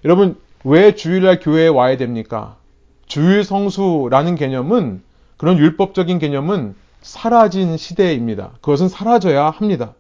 여러분, 0.06 0.38
왜 0.64 0.96
주일날 0.96 1.40
교회에 1.40 1.68
와야 1.68 1.98
됩니까? 1.98 2.58
주일 3.06 3.44
성수라는 3.44 4.36
개념은 4.36 5.02
그런 5.38 5.58
율법적인 5.58 6.20
개념은 6.20 6.76
사라진 7.02 7.78
시대입니다. 7.78 8.54
그것은 8.62 8.88
사라져야 8.88 9.50
합니다. 9.50 9.94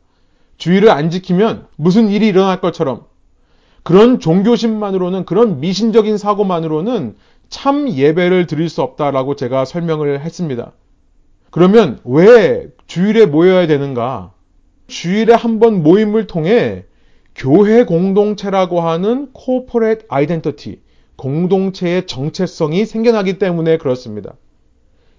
주의를 0.58 0.90
안 0.90 1.10
지키면 1.10 1.68
무슨 1.76 2.10
일이 2.10 2.28
일어날 2.28 2.62
것처럼 2.62 3.04
그런 3.84 4.20
종교심만으로는 4.20 5.26
그런 5.26 5.60
미신적인 5.60 6.18
사고만으로는 6.18 7.16
참 7.50 7.90
예배를 7.90 8.48
드릴 8.48 8.70
수 8.70 8.82
없다라고 8.82 9.36
제가 9.36 9.66
설명을 9.66 10.22
했습니다. 10.22 10.72
그러면 11.52 12.00
왜 12.04 12.70
주일에 12.88 13.26
모여야 13.26 13.68
되는가? 13.68 14.32
주일에 14.88 15.34
한 15.34 15.60
번 15.60 15.84
모임을 15.84 16.28
통해 16.28 16.86
교회 17.36 17.84
공동체라고 17.84 18.82
하는 18.82 19.30
코퍼렛 19.34 20.06
아이덴티티, 20.08 20.80
공동체의 21.16 22.08
정체성이 22.08 22.86
생겨나기 22.86 23.40
때문에 23.40 23.78
그렇습니다. 23.78 24.36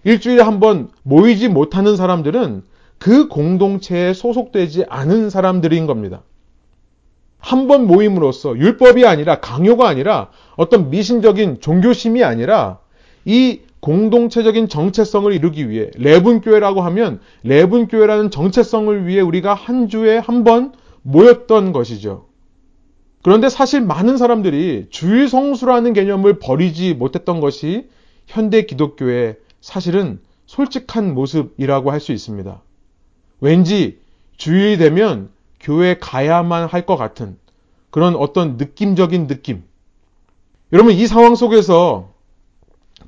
일주일에 0.05 0.43
한 0.43 0.61
번 0.61 0.91
모이지 1.03 1.49
못하는 1.49 1.97
사람들은 1.97 2.63
그 2.99 3.29
공동체에 3.29 4.15
소속되지 4.15 4.85
않은 4.89 5.31
사람들인 5.31 5.87
겁니다. 5.87 6.23
한 7.39 7.67
번 7.69 7.87
모임으로써 7.87 8.57
율법이 8.57 9.07
아니라 9.07 9.41
강요가 9.41 9.89
아니라 9.89 10.31
어떤 10.57 10.91
미신적인 10.91 11.61
종교심이 11.61 12.25
아니라 12.25 12.79
이 13.25 13.61
공동체적인 13.87 14.69
정체성을 14.69 15.33
이루기 15.33 15.71
위해 15.71 15.93
레분교회라고 15.95 16.83
하면 16.83 17.21
레분교회라는 17.45 18.33
정체성을 18.33 19.07
위해 19.07 19.21
우리가 19.21 19.55
한 19.55 19.89
주에 19.89 20.19
한 20.19 20.43
번 20.43 20.73
모였던 21.03 21.71
것이죠. 21.71 22.27
그런데 23.23 23.49
사실 23.49 23.81
많은 23.81 24.17
사람들이 24.17 24.89
주일 24.91 25.29
성수라는 25.29 25.93
개념을 25.93 26.41
버리지 26.41 26.95
못했던 26.95 27.39
것이 27.39 27.89
현대 28.27 28.63
기독교의 28.63 29.37
사실은 29.61 30.19
솔직한 30.47 31.15
모습이라고 31.15 31.93
할 31.93 32.01
수 32.01 32.11
있습니다. 32.11 32.61
왠지 33.41 34.01
주일이 34.37 34.79
되면 34.79 35.31
교회 35.61 35.97
가야만 35.97 36.67
할 36.67 36.87
것 36.87 36.97
같은 36.97 37.37
그런 37.91 38.17
어떤 38.17 38.57
느낌적인 38.57 39.29
느낌. 39.29 39.63
여러분, 40.73 40.93
이 40.93 41.07
상황 41.07 41.37
속에서 41.37 42.16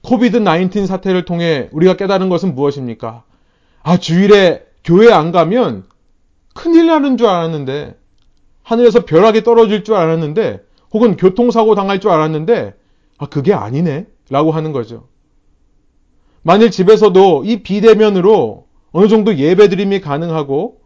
코비드 0.02 0.42
19 0.42 0.86
사태를 0.86 1.24
통해 1.24 1.68
우리가 1.72 1.96
깨달은 1.96 2.28
것은 2.28 2.54
무엇입니까? 2.54 3.24
아, 3.82 3.96
주일에 3.96 4.64
교회 4.84 5.12
안 5.12 5.32
가면 5.32 5.84
큰일 6.54 6.86
나는 6.86 7.16
줄 7.16 7.26
알았는데, 7.26 7.96
하늘에서 8.62 9.04
벼락이 9.04 9.42
떨어질 9.42 9.84
줄 9.84 9.94
알았는데, 9.94 10.60
혹은 10.92 11.16
교통사고 11.16 11.74
당할 11.74 12.00
줄 12.00 12.10
알았는데, 12.10 12.74
아, 13.18 13.26
그게 13.26 13.52
아니네? 13.52 14.06
라고 14.30 14.50
하는 14.50 14.72
거죠. 14.72 15.08
만일 16.42 16.70
집에서도 16.70 17.44
이 17.44 17.62
비대면으로 17.62 18.66
어느 18.92 19.08
정도 19.08 19.36
예배드림이 19.36 20.00
가능하고 20.00 20.80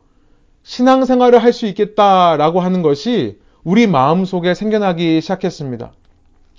신앙생활을 0.63 1.43
할 1.43 1.53
수 1.53 1.67
있겠다라고 1.67 2.61
하는 2.61 2.83
것이 2.83 3.39
우리 3.65 3.87
마음 3.87 4.25
속에 4.25 4.55
생겨나기 4.55 5.21
시작했습니다. 5.21 5.93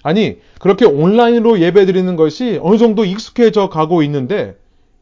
아니, 0.04 0.38
그렇게 0.60 0.86
온라인으로 0.86 1.60
예배 1.60 1.86
드리는 1.86 2.16
것이 2.16 2.60
어느 2.62 2.78
정도 2.78 3.06
익숙해져 3.06 3.70
가고 3.70 4.04
있는데, 4.04 4.58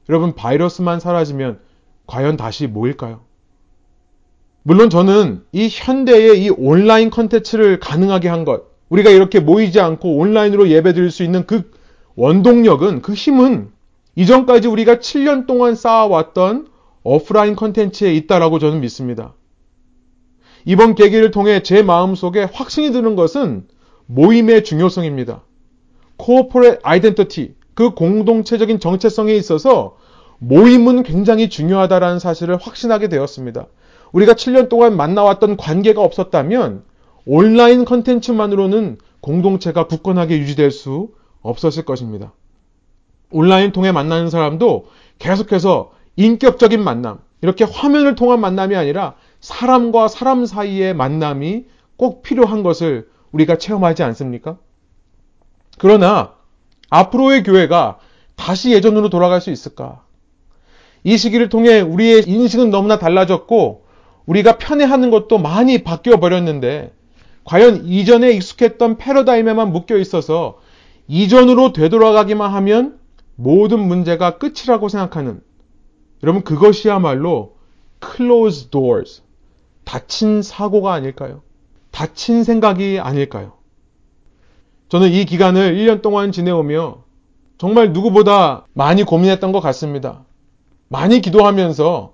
여러분, 0.07 0.35
바이러스만 0.35 0.99
사라지면 0.99 1.59
과연 2.05 2.37
다시 2.37 2.67
모일까요? 2.67 3.21
물론 4.63 4.91
저는 4.91 5.43
이 5.51 5.69
현대의 5.71 6.43
이 6.43 6.49
온라인 6.49 7.09
컨텐츠를 7.09 7.79
가능하게 7.79 8.29
한 8.29 8.45
것, 8.45 8.63
우리가 8.89 9.09
이렇게 9.09 9.39
모이지 9.39 9.79
않고 9.79 10.17
온라인으로 10.17 10.69
예배 10.69 10.93
드릴 10.93 11.09
수 11.09 11.23
있는 11.23 11.47
그 11.47 11.71
원동력은, 12.15 13.01
그 13.01 13.13
힘은 13.13 13.71
이전까지 14.15 14.67
우리가 14.67 14.97
7년 14.97 15.47
동안 15.47 15.73
쌓아왔던 15.73 16.67
오프라인 17.03 17.55
컨텐츠에 17.55 18.13
있다라고 18.13 18.59
저는 18.59 18.81
믿습니다. 18.81 19.33
이번 20.65 20.93
계기를 20.93 21.31
통해 21.31 21.63
제 21.63 21.81
마음속에 21.81 22.43
확신이 22.43 22.91
드는 22.91 23.15
것은 23.15 23.65
모임의 24.13 24.65
중요성입니다. 24.65 25.41
코어포레 26.17 26.79
아이덴티티, 26.83 27.55
그 27.73 27.91
공동체적인 27.91 28.79
정체성에 28.79 29.33
있어서 29.35 29.95
모임은 30.39 31.03
굉장히 31.03 31.49
중요하다라는 31.49 32.19
사실을 32.19 32.57
확신하게 32.57 33.07
되었습니다. 33.07 33.67
우리가 34.11 34.33
7년 34.33 34.67
동안 34.67 34.97
만나왔던 34.97 35.55
관계가 35.55 36.01
없었다면 36.01 36.83
온라인 37.25 37.85
컨텐츠만으로는 37.85 38.97
공동체가 39.21 39.87
굳건하게 39.87 40.39
유지될 40.39 40.71
수 40.71 41.11
없었을 41.41 41.85
것입니다. 41.85 42.33
온라인 43.29 43.71
통해 43.71 43.93
만나는 43.93 44.29
사람도 44.29 44.87
계속해서 45.19 45.91
인격적인 46.17 46.83
만남, 46.83 47.19
이렇게 47.41 47.63
화면을 47.63 48.15
통한 48.15 48.41
만남이 48.41 48.75
아니라 48.75 49.15
사람과 49.39 50.09
사람 50.09 50.45
사이의 50.45 50.93
만남이 50.95 51.65
꼭 51.95 52.23
필요한 52.23 52.61
것을 52.61 53.07
우리가 53.31 53.57
체험하지 53.57 54.03
않습니까? 54.03 54.57
그러나 55.77 56.33
앞으로의 56.89 57.43
교회가 57.43 57.99
다시 58.35 58.71
예전으로 58.71 59.09
돌아갈 59.09 59.41
수 59.41 59.51
있을까? 59.51 60.03
이 61.03 61.17
시기를 61.17 61.49
통해 61.49 61.81
우리의 61.81 62.23
인식은 62.27 62.69
너무나 62.69 62.99
달라졌고 62.99 63.85
우리가 64.25 64.57
편애하는 64.57 65.09
것도 65.09 65.37
많이 65.37 65.83
바뀌어 65.83 66.19
버렸는데 66.19 66.93
과연 67.43 67.85
이전에 67.85 68.31
익숙했던 68.31 68.97
패러다임에만 68.97 69.71
묶여 69.71 69.97
있어서 69.97 70.59
이전으로 71.07 71.73
되돌아가기만 71.73 72.53
하면 72.53 72.99
모든 73.35 73.79
문제가 73.79 74.37
끝이라고 74.37 74.89
생각하는 74.89 75.41
여러분 76.23 76.43
그것이야말로 76.43 77.55
closed 78.03 78.69
doors 78.69 79.23
닫힌 79.83 80.43
사고가 80.43 80.93
아닐까요? 80.93 81.41
닫힌 81.91 82.43
생각이 82.43 82.99
아닐까요? 82.99 83.53
저는 84.89 85.11
이 85.11 85.25
기간을 85.25 85.75
1년 85.75 86.01
동안 86.01 86.31
지내오며 86.31 87.03
정말 87.57 87.93
누구보다 87.93 88.65
많이 88.73 89.03
고민했던 89.03 89.51
것 89.51 89.59
같습니다. 89.59 90.25
많이 90.87 91.21
기도하면서 91.21 92.13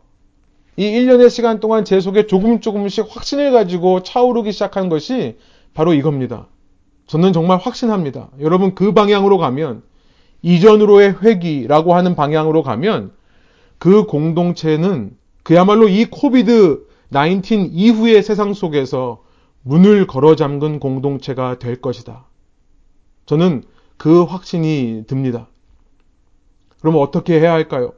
이 0.75 0.83
1년의 0.83 1.29
시간 1.29 1.59
동안 1.59 1.85
제 1.85 1.99
속에 1.99 2.27
조금 2.27 2.59
조금씩 2.61 3.07
확신을 3.09 3.51
가지고 3.51 4.03
차오르기 4.03 4.51
시작한 4.51 4.89
것이 4.89 5.37
바로 5.73 5.93
이겁니다. 5.93 6.47
저는 7.07 7.33
정말 7.33 7.57
확신합니다. 7.57 8.29
여러분 8.41 8.75
그 8.75 8.93
방향으로 8.93 9.37
가면 9.37 9.81
이전으로의 10.43 11.23
회기라고 11.23 11.95
하는 11.95 12.15
방향으로 12.15 12.61
가면 12.61 13.11
그 13.79 14.05
공동체는 14.05 15.15
그야말로 15.43 15.87
이 15.87 16.05
코비드 16.05 16.85
19 17.11 17.69
이후의 17.71 18.21
세상 18.21 18.53
속에서 18.53 19.23
문을 19.67 20.07
걸어 20.07 20.37
잠근 20.37 20.79
공동체가 20.79 21.59
될 21.59 21.81
것이다. 21.81 22.25
저는 23.25 23.63
그 23.97 24.23
확신이 24.23 25.03
듭니다. 25.07 25.49
그럼 26.79 26.95
어떻게 26.95 27.37
해야 27.37 27.51
할까요? 27.51 27.91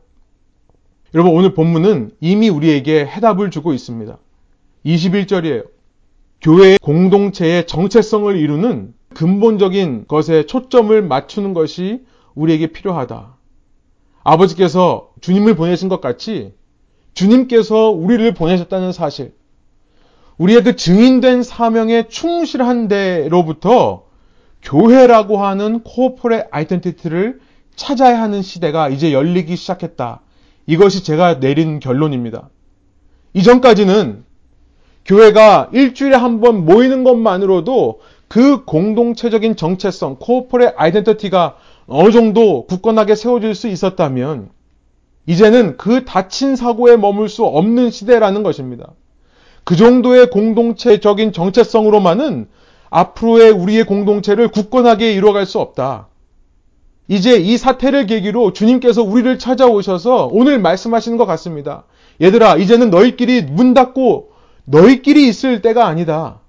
여러분 1.14 1.34
오늘 1.34 1.54
본문은 1.54 2.12
이미 2.22 2.50
우리에게 2.50 3.06
해답을 3.06 3.52
주고 3.52 3.74
있습니다. 3.74 4.18
21절이에요. 4.84 5.68
교회의 6.42 6.80
공동체의 6.82 7.68
정체성을 7.68 8.36
이루는 8.36 8.96
근본적인 9.14 10.06
것에 10.08 10.48
초점을 10.48 11.00
맞추는 11.04 11.54
것이 11.54 12.04
우리에게 12.34 12.68
필요하다. 12.68 13.36
아버지께서 14.24 15.12
주님을 15.22 15.56
보내신 15.56 15.88
것 15.88 16.02
같이 16.02 16.54
주님께서 17.14 17.90
우리를 17.90 18.34
보내셨다는 18.34 18.92
사실, 18.92 19.34
우리의 20.40 20.64
그 20.64 20.76
증인된 20.76 21.44
사명에 21.44 22.08
충실한 22.08 22.88
데로부터 22.88 24.06
교회라고 24.64 25.38
하는 25.38 25.82
코어폴의 25.84 26.48
아이덴티티를 26.52 27.40
찾아야 27.76 28.22
하는 28.22 28.42
시대가 28.42 28.90
이제 28.90 29.14
열리기 29.14 29.56
시작했다. 29.56 30.22
이것이 30.66 31.04
제가 31.04 31.40
내린 31.40 31.80
결론입니다. 31.80 32.50
이전까지는 33.34 34.24
교회가 35.06 35.70
일주일에 35.74 36.16
한 36.16 36.40
번 36.40 36.66
모이는 36.66 37.04
것만으로도 37.04 38.00
그 38.28 38.64
공동체적인 38.64 39.56
정체성, 39.56 40.18
코어폴의 40.20 40.74
아이덴티티가 40.78 41.58
어느 41.88 42.12
정도 42.12 42.66
굳건하게 42.68 43.16
세워질 43.16 43.56
수 43.56 43.68
있었다면 43.68 44.50
이제는 45.26 45.78
그 45.78 46.06
닫힌 46.06 46.56
사고에 46.56 46.96
머물 46.96 47.28
수 47.28 47.44
없는 47.46 47.92
시대라는 47.92 48.44
것입니다. 48.44 48.94
그 49.70 49.76
정도의 49.76 50.32
공동체적인 50.32 51.32
정체성으로만은 51.32 52.48
앞으로의 52.90 53.52
우리의 53.52 53.84
공동체를 53.84 54.48
굳건하게 54.48 55.14
이루어갈 55.14 55.46
수 55.46 55.60
없다. 55.60 56.08
이제 57.08 57.38
이 57.38 57.56
사태를 57.56 58.08
계기로 58.08 58.54
주님께서 58.54 59.04
우리를 59.04 59.38
찾아오셔서 59.38 60.30
오늘 60.32 60.58
말씀하시는 60.58 61.20
것 61.20 61.28
같습니다. 61.28 61.84
얘들아, 62.20 62.56
이제는 62.56 62.90
너희끼리 62.90 63.44
문 63.44 63.76
닫고 63.76 64.32
너희끼리 64.66 65.28
있을 65.28 65.62
때가 65.62 65.86
아니다. 65.86 66.40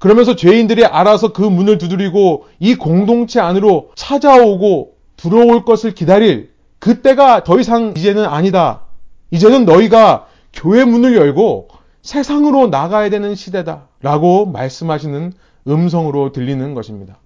그러면서 0.00 0.34
죄인들이 0.34 0.84
알아서 0.84 1.32
그 1.32 1.42
문을 1.42 1.78
두드리고 1.78 2.46
이 2.58 2.74
공동체 2.74 3.38
안으로 3.38 3.92
찾아오고 3.94 4.94
들어올 5.16 5.64
것을 5.64 5.94
기다릴 5.94 6.50
그때가 6.80 7.44
더 7.44 7.60
이상 7.60 7.94
이제는 7.96 8.24
아니다. 8.24 8.86
이제는 9.30 9.66
너희가 9.66 10.26
교회 10.52 10.84
문을 10.84 11.14
열고 11.14 11.78
세상으로 12.02 12.68
나가야 12.68 13.10
되는 13.10 13.34
시대다. 13.34 13.88
라고 14.00 14.46
말씀하시는 14.46 15.32
음성으로 15.68 16.32
들리는 16.32 16.74
것입니다. 16.74 17.18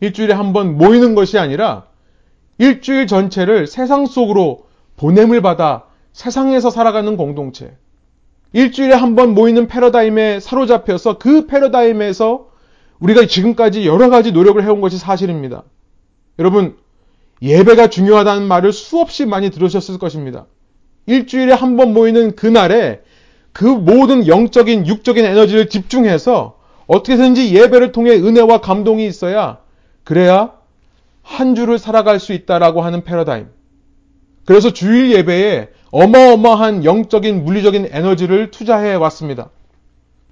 일주일에 0.00 0.32
한 0.34 0.52
번 0.52 0.76
모이는 0.76 1.14
것이 1.14 1.38
아니라 1.38 1.86
일주일 2.58 3.06
전체를 3.06 3.66
세상 3.66 4.06
속으로 4.06 4.66
보냄을 4.96 5.42
받아 5.42 5.84
세상에서 6.12 6.70
살아가는 6.70 7.16
공동체. 7.16 7.76
일주일에 8.52 8.94
한 8.94 9.16
번 9.16 9.34
모이는 9.34 9.66
패러다임에 9.66 10.38
사로잡혀서 10.38 11.18
그 11.18 11.46
패러다임에서 11.46 12.48
우리가 13.00 13.26
지금까지 13.26 13.86
여러 13.86 14.08
가지 14.08 14.30
노력을 14.30 14.62
해온 14.62 14.80
것이 14.80 14.98
사실입니다. 14.98 15.64
여러분, 16.38 16.76
예배가 17.42 17.88
중요하다는 17.88 18.46
말을 18.46 18.72
수없이 18.72 19.26
많이 19.26 19.50
들으셨을 19.50 19.98
것입니다. 19.98 20.46
일주일에 21.06 21.52
한 21.52 21.76
번 21.76 21.92
모이는 21.92 22.36
그날에 22.36 23.02
그 23.54 23.64
모든 23.64 24.26
영적인, 24.26 24.86
육적인 24.86 25.24
에너지를 25.24 25.68
집중해서 25.70 26.58
어떻게든지 26.88 27.54
예배를 27.54 27.92
통해 27.92 28.10
은혜와 28.10 28.58
감동이 28.60 29.06
있어야 29.06 29.58
그래야 30.02 30.52
한 31.22 31.54
주를 31.54 31.78
살아갈 31.78 32.20
수 32.20 32.32
있다라고 32.34 32.82
하는 32.82 33.04
패러다임. 33.04 33.46
그래서 34.44 34.72
주일 34.72 35.12
예배에 35.12 35.68
어마어마한 35.92 36.84
영적인 36.84 37.44
물리적인 37.44 37.88
에너지를 37.90 38.50
투자해 38.50 38.94
왔습니다. 38.96 39.50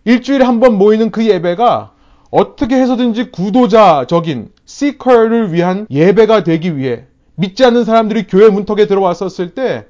일주일에 0.04 0.44
한 0.44 0.58
번 0.60 0.76
모이는 0.76 1.10
그 1.12 1.24
예배가 1.24 1.92
어떻게 2.32 2.74
해서든지 2.74 3.30
구도자적인 3.30 4.50
시커를 4.64 5.52
위한 5.52 5.86
예배가 5.90 6.42
되기 6.42 6.76
위해 6.76 7.04
믿지 7.36 7.64
않는 7.64 7.84
사람들이 7.84 8.26
교회 8.26 8.48
문턱에 8.48 8.86
들어왔었을 8.88 9.54
때 9.54 9.86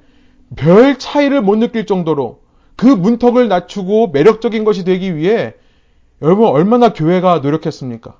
별 0.55 0.99
차이를 0.99 1.41
못 1.41 1.57
느낄 1.57 1.87
정도로 1.87 2.42
그 2.83 2.89
문턱을 2.89 3.47
낮추고 3.47 4.09
매력적인 4.09 4.65
것이 4.65 4.83
되기 4.83 5.15
위해 5.15 5.55
여러분 6.21 6.49
얼마나 6.49 6.93
교회가 6.93 7.39
노력했습니까? 7.39 8.19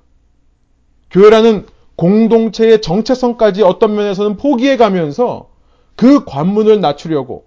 교회라는 1.11 1.65
공동체의 1.97 2.81
정체성까지 2.81 3.61
어떤 3.61 3.93
면에서는 3.93 4.37
포기해 4.37 4.77
가면서 4.77 5.49
그 5.97 6.23
관문을 6.23 6.79
낮추려고 6.79 7.43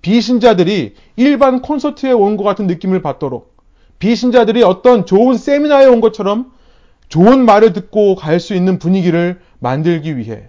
비신자들이 0.00 0.94
일반 1.16 1.60
콘서트에 1.60 2.12
온 2.12 2.38
것 2.38 2.44
같은 2.44 2.66
느낌을 2.66 3.02
받도록 3.02 3.54
비신자들이 3.98 4.62
어떤 4.62 5.04
좋은 5.04 5.36
세미나에 5.36 5.84
온 5.84 6.00
것처럼 6.00 6.52
좋은 7.10 7.44
말을 7.44 7.74
듣고 7.74 8.14
갈 8.14 8.40
수 8.40 8.54
있는 8.54 8.78
분위기를 8.78 9.40
만들기 9.58 10.16
위해 10.16 10.48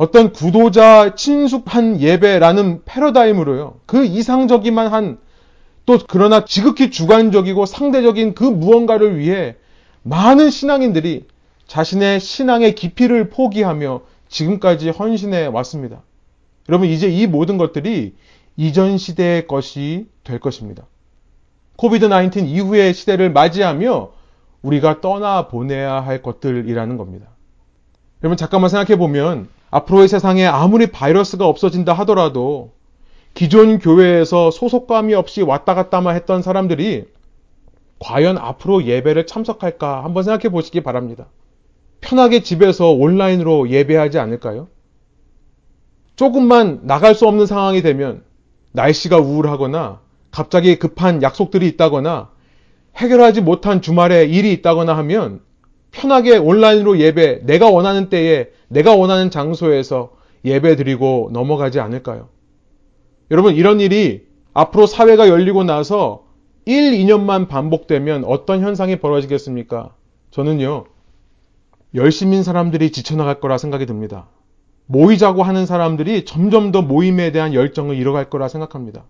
어떤 0.00 0.32
구도자 0.32 1.14
친숙한 1.14 2.00
예배라는 2.00 2.84
패러다임으로요. 2.84 3.80
그 3.86 4.04
이상적이만 4.04 4.88
한 4.88 5.18
또 5.90 5.98
그러나 6.06 6.44
지극히 6.44 6.92
주관적이고 6.92 7.66
상대적인 7.66 8.34
그 8.34 8.44
무언가를 8.44 9.18
위해 9.18 9.56
많은 10.04 10.50
신앙인들이 10.50 11.26
자신의 11.66 12.20
신앙의 12.20 12.76
깊이를 12.76 13.28
포기하며 13.28 14.02
지금까지 14.28 14.90
헌신해 14.90 15.46
왔습니다. 15.46 16.02
여러분, 16.68 16.88
이제 16.88 17.08
이 17.08 17.26
모든 17.26 17.58
것들이 17.58 18.14
이전 18.56 18.98
시대의 18.98 19.48
것이 19.48 20.06
될 20.22 20.38
것입니다. 20.38 20.86
코비드-19 21.74 22.46
이후의 22.46 22.94
시대를 22.94 23.32
맞이하며 23.32 24.12
우리가 24.62 25.00
떠나 25.00 25.48
보내야 25.48 25.94
할 26.00 26.22
것들이라는 26.22 26.96
겁니다. 26.96 27.26
여러분, 28.22 28.36
잠깐만 28.36 28.70
생각해 28.70 28.96
보면 28.96 29.48
앞으로의 29.70 30.08
세상에 30.08 30.46
아무리 30.46 30.88
바이러스가 30.88 31.46
없어진다 31.46 31.92
하더라도 31.92 32.72
기존 33.34 33.78
교회에서 33.78 34.50
소속감이 34.50 35.14
없이 35.14 35.42
왔다 35.42 35.74
갔다만 35.74 36.16
했던 36.16 36.42
사람들이 36.42 37.04
과연 38.00 38.38
앞으로 38.38 38.84
예배를 38.84 39.26
참석할까 39.26 40.04
한번 40.04 40.24
생각해 40.24 40.48
보시기 40.50 40.82
바랍니다. 40.82 41.26
편하게 42.00 42.42
집에서 42.42 42.90
온라인으로 42.90 43.68
예배하지 43.68 44.18
않을까요? 44.18 44.68
조금만 46.16 46.80
나갈 46.82 47.14
수 47.14 47.26
없는 47.28 47.46
상황이 47.46 47.82
되면 47.82 48.22
날씨가 48.72 49.18
우울하거나 49.18 50.00
갑자기 50.30 50.78
급한 50.78 51.22
약속들이 51.22 51.66
있다거나 51.68 52.30
해결하지 52.96 53.42
못한 53.42 53.82
주말에 53.82 54.24
일이 54.24 54.52
있다거나 54.54 54.96
하면 54.98 55.40
편하게 55.90 56.36
온라인으로 56.36 56.98
예배, 56.98 57.40
내가 57.44 57.68
원하는 57.68 58.08
때에 58.08 58.48
내가 58.70 58.94
원하는 58.94 59.30
장소에서 59.30 60.12
예배 60.44 60.76
드리고 60.76 61.30
넘어가지 61.32 61.80
않을까요? 61.80 62.28
여러분, 63.30 63.54
이런 63.54 63.80
일이 63.80 64.26
앞으로 64.54 64.86
사회가 64.86 65.28
열리고 65.28 65.64
나서 65.64 66.24
1, 66.66 66.92
2년만 66.92 67.48
반복되면 67.48 68.24
어떤 68.24 68.60
현상이 68.60 68.96
벌어지겠습니까? 68.96 69.94
저는요, 70.30 70.84
열심인 71.94 72.44
사람들이 72.44 72.92
지쳐나갈 72.92 73.40
거라 73.40 73.58
생각이 73.58 73.86
듭니다. 73.86 74.28
모이자고 74.86 75.42
하는 75.42 75.66
사람들이 75.66 76.24
점점 76.24 76.70
더 76.70 76.80
모임에 76.80 77.32
대한 77.32 77.54
열정을 77.54 77.96
잃어갈 77.96 78.30
거라 78.30 78.48
생각합니다. 78.48 79.04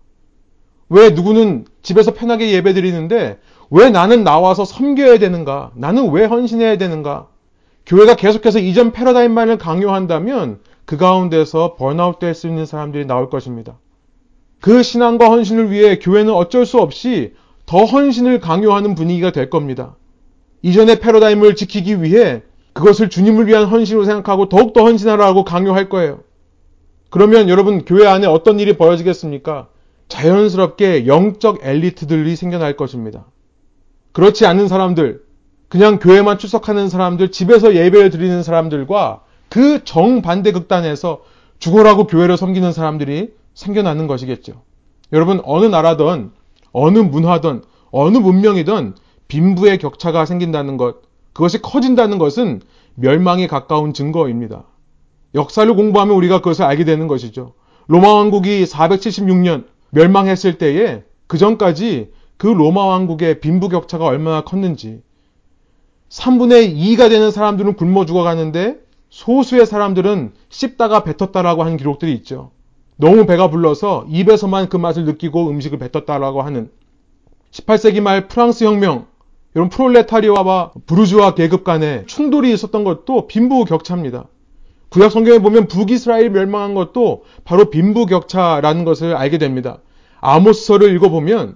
왜 0.89 1.11
누구는 1.11 1.65
집에서 1.83 2.13
편하게 2.13 2.51
예배 2.51 2.73
드리는데 2.73 3.39
왜 3.69 3.89
나는 3.91 4.23
나와서 4.23 4.65
섬겨야 4.65 5.19
되는가? 5.19 5.71
나는 5.75 6.11
왜 6.11 6.25
헌신해야 6.25 6.77
되는가? 6.77 7.29
교회가 7.85 8.15
계속해서 8.15 8.59
이전 8.59 8.91
패러다임만을 8.91 9.57
강요한다면 9.57 10.59
그 10.85 10.97
가운데서 10.97 11.75
번아웃 11.75 12.19
될 12.19 12.33
수 12.33 12.47
있는 12.47 12.65
사람들이 12.65 13.05
나올 13.05 13.29
것입니다. 13.29 13.77
그 14.59 14.83
신앙과 14.83 15.29
헌신을 15.29 15.71
위해 15.71 15.97
교회는 15.99 16.33
어쩔 16.33 16.65
수 16.65 16.79
없이 16.79 17.33
더 17.65 17.85
헌신을 17.85 18.39
강요하는 18.39 18.95
분위기가 18.95 19.31
될 19.31 19.49
겁니다. 19.49 19.95
이전의 20.61 20.99
패러다임을 20.99 21.55
지키기 21.55 22.03
위해 22.03 22.43
그것을 22.73 23.09
주님을 23.09 23.47
위한 23.47 23.65
헌신으로 23.65 24.05
생각하고 24.05 24.49
더욱더 24.49 24.83
헌신하라고 24.83 25.43
강요할 25.43 25.89
거예요. 25.89 26.19
그러면 27.09 27.49
여러분 27.49 27.83
교회 27.83 28.07
안에 28.07 28.27
어떤 28.27 28.59
일이 28.59 28.77
벌어지겠습니까? 28.77 29.67
자연스럽게 30.07 31.07
영적 31.07 31.59
엘리트들이 31.63 32.35
생겨날 32.35 32.77
것입니다. 32.77 33.25
그렇지 34.11 34.45
않은 34.45 34.67
사람들, 34.67 35.21
그냥 35.71 35.99
교회만 35.99 36.37
출석하는 36.37 36.89
사람들, 36.89 37.31
집에서 37.31 37.73
예배를 37.73 38.09
드리는 38.09 38.43
사람들과 38.43 39.21
그 39.47 39.85
정반대 39.85 40.51
극단에서 40.51 41.21
죽어라고 41.59 42.07
교회를 42.07 42.35
섬기는 42.35 42.73
사람들이 42.73 43.29
생겨나는 43.53 44.05
것이겠죠. 44.05 44.63
여러분, 45.13 45.39
어느 45.45 45.65
나라든, 45.65 46.31
어느 46.73 46.99
문화든, 46.99 47.61
어느 47.89 48.17
문명이든 48.17 48.95
빈부의 49.29 49.77
격차가 49.77 50.25
생긴다는 50.25 50.75
것, 50.75 51.03
그것이 51.31 51.61
커진다는 51.61 52.17
것은 52.17 52.59
멸망에 52.95 53.47
가까운 53.47 53.93
증거입니다. 53.93 54.65
역사를 55.35 55.73
공부하면 55.73 56.17
우리가 56.17 56.39
그것을 56.39 56.65
알게 56.65 56.83
되는 56.83 57.07
것이죠. 57.07 57.53
로마 57.87 58.13
왕국이 58.13 58.65
476년 58.65 59.67
멸망했을 59.91 60.57
때에 60.57 61.03
그 61.27 61.37
전까지 61.37 62.11
그 62.35 62.47
로마 62.47 62.83
왕국의 62.87 63.39
빈부 63.39 63.69
격차가 63.69 64.03
얼마나 64.03 64.41
컸는지 64.41 65.01
3분의 66.11 66.75
2가 66.75 67.09
되는 67.09 67.31
사람들은 67.31 67.75
굶어 67.75 68.05
죽어가는데 68.05 68.79
소수의 69.09 69.65
사람들은 69.65 70.33
씹다가 70.49 71.03
뱉었다라고 71.03 71.63
하는 71.63 71.77
기록들이 71.77 72.13
있죠. 72.15 72.51
너무 72.97 73.25
배가 73.25 73.49
불러서 73.49 74.05
입에서만 74.09 74.69
그 74.69 74.77
맛을 74.77 75.05
느끼고 75.05 75.49
음식을 75.49 75.79
뱉었다라고 75.79 76.41
하는 76.41 76.69
18세기 77.51 78.01
말 78.01 78.27
프랑스 78.27 78.65
혁명 78.65 79.07
이런 79.55 79.69
프롤레타리아와 79.69 80.73
부르주아 80.85 81.33
계급 81.33 81.63
간에 81.63 82.03
충돌이 82.07 82.53
있었던 82.53 82.83
것도 82.83 83.27
빈부 83.27 83.63
격차입니다. 83.65 84.27
구약 84.89 85.11
성경에 85.11 85.39
보면 85.39 85.67
북이스라엘 85.67 86.29
멸망한 86.29 86.75
것도 86.75 87.23
바로 87.45 87.69
빈부 87.69 88.05
격차라는 88.05 88.83
것을 88.83 89.15
알게 89.15 89.37
됩니다. 89.37 89.79
아모스서를 90.19 90.93
읽어보면 90.95 91.55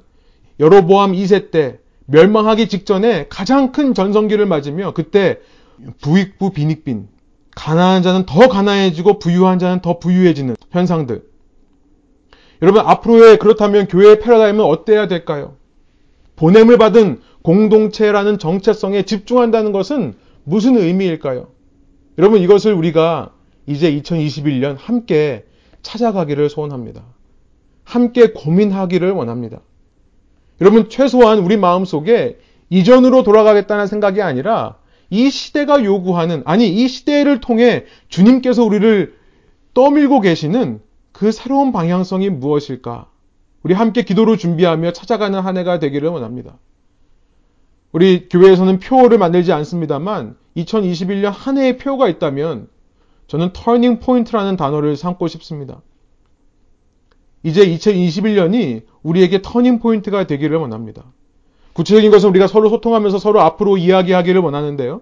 여로보암 0.59 1.11
2세 1.11 1.51
때 1.51 1.79
멸망하기 2.05 2.67
직전에 2.67 3.27
가장 3.29 3.71
큰 3.71 3.93
전성기를 3.93 4.45
맞으며 4.45 4.93
그때 4.93 5.39
부익부 6.01 6.51
빈익빈 6.51 7.07
가난한 7.55 8.03
자는 8.03 8.25
더 8.25 8.47
가난해지고 8.47 9.19
부유한 9.19 9.59
자는 9.59 9.81
더 9.81 9.97
부유해지는 9.97 10.55
현상들. 10.71 11.23
여러분 12.61 12.81
앞으로의 12.85 13.37
그렇다면 13.37 13.87
교회의 13.87 14.19
패러다임은 14.19 14.63
어때야 14.63 15.07
될까요? 15.07 15.55
보냄을 16.35 16.77
받은 16.77 17.21
공동체라는 17.43 18.39
정체성에 18.39 19.03
집중한다는 19.03 19.71
것은 19.71 20.15
무슨 20.43 20.77
의미일까요? 20.77 21.47
여러분 22.17 22.41
이것을 22.41 22.73
우리가 22.73 23.33
이제 23.65 23.91
2021년 23.91 24.75
함께 24.77 25.45
찾아가기를 25.81 26.49
소원합니다. 26.49 27.03
함께 27.83 28.31
고민하기를 28.31 29.11
원합니다. 29.11 29.61
여러분 30.61 30.89
최소한 30.89 31.39
우리 31.39 31.57
마음 31.57 31.85
속에 31.85 32.39
이전으로 32.69 33.23
돌아가겠다는 33.23 33.87
생각이 33.87 34.21
아니라 34.21 34.77
이 35.09 35.29
시대가 35.29 35.83
요구하는 35.83 36.41
아니 36.45 36.67
이 36.67 36.87
시대를 36.87 37.41
통해 37.41 37.85
주님께서 38.09 38.63
우리를 38.63 39.15
떠밀고 39.73 40.21
계시는 40.21 40.81
그 41.11 41.31
새로운 41.31 41.71
방향성이 41.71 42.29
무엇일까? 42.29 43.09
우리 43.63 43.73
함께 43.73 44.03
기도로 44.03 44.37
준비하며 44.37 44.91
찾아가는 44.91 45.39
한 45.39 45.57
해가 45.57 45.79
되기를 45.79 46.09
원합니다. 46.09 46.57
우리 47.91 48.27
교회에서는 48.29 48.79
표어를 48.79 49.17
만들지 49.17 49.51
않습니다만 49.53 50.35
2021년 50.57 51.31
한 51.31 51.57
해의 51.57 51.77
표어가 51.77 52.09
있다면 52.09 52.67
저는 53.27 53.51
turning 53.53 53.99
point라는 53.99 54.57
단어를 54.57 54.95
삼고 54.95 55.27
싶습니다. 55.27 55.81
이제 57.45 57.63
2021년이 57.63 58.81
우리에게 59.03 59.43
turning 59.43 59.77
point가 59.77 60.25
되기를 60.25 60.57
원합니다. 60.57 61.03
구체적인 61.73 62.09
것은 62.09 62.29
우리가 62.29 62.47
서로 62.47 62.69
소통하면서 62.69 63.19
서로 63.19 63.39
앞으로 63.41 63.77
이야기하기를 63.77 64.41
원하는데요. 64.41 65.01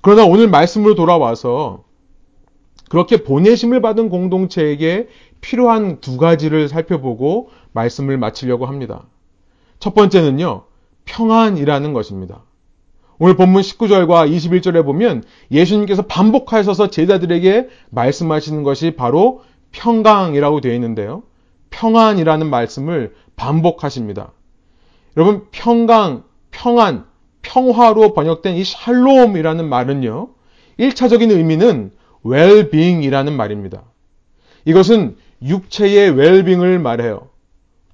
그러나 0.00 0.24
오늘 0.24 0.48
말씀으로 0.48 0.96
돌아와서 0.96 1.84
그렇게 2.88 3.22
보내심을 3.22 3.80
받은 3.80 4.08
공동체에게 4.08 5.06
필요한 5.40 6.00
두 6.00 6.16
가지를 6.16 6.68
살펴보고 6.68 7.50
말씀을 7.72 8.18
마치려고 8.18 8.66
합니다. 8.66 9.06
첫 9.78 9.94
번째는요, 9.94 10.64
평안이라는 11.04 11.92
것입니다. 11.92 12.42
오늘 13.20 13.36
본문 13.36 13.62
19절과 13.62 14.28
21절에 14.32 14.84
보면 14.84 15.22
예수님께서 15.52 16.02
반복하셔서 16.02 16.90
제자들에게 16.90 17.68
말씀하시는 17.90 18.64
것이 18.64 18.96
바로 18.96 19.42
평강이라고 19.70 20.60
되어 20.60 20.74
있는데요. 20.74 21.22
평안이라는 21.74 22.48
말씀을 22.48 23.14
반복하십니다. 23.36 24.32
여러분, 25.16 25.46
평강, 25.50 26.22
평안, 26.52 27.04
평화로 27.42 28.14
번역된 28.14 28.54
이 28.54 28.64
샬롬이라는 28.64 29.68
말은요, 29.68 30.28
1차적인 30.78 31.30
의미는 31.30 31.90
well-being이라는 32.24 33.32
말입니다. 33.32 33.82
이것은 34.64 35.16
육체의 35.42 36.12
웰빙을 36.12 36.78
말해요. 36.78 37.28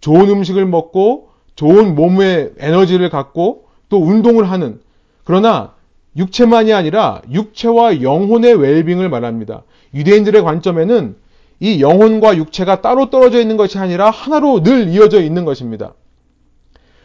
좋은 0.01 0.29
음식을 0.29 0.67
먹고 0.67 1.31
좋은 1.57 1.95
몸의 1.95 2.53
에너지를 2.59 3.11
갖고 3.11 3.65
또 3.89 4.01
운동을 4.01 4.51
하는 4.51 4.81
그러나 5.25 5.75
육체만이 6.17 6.73
아니라 6.73 7.23
육체와 7.31 8.03
영혼의 8.03 8.55
웰빙을 8.55 9.09
말합니다. 9.09 9.65
유대인들의 9.95 10.43
관점에는 10.43 11.17
이 11.61 11.83
영혼과 11.83 12.37
육체가 12.37 12.81
따로 12.81 13.11
떨어져 13.11 13.41
있는 13.41 13.57
것이 13.57 13.79
아니라 13.79 14.11
하나로 14.11 14.63
늘 14.63 14.89
이어져 14.89 15.23
있는 15.23 15.45
것입니다. 15.45 15.95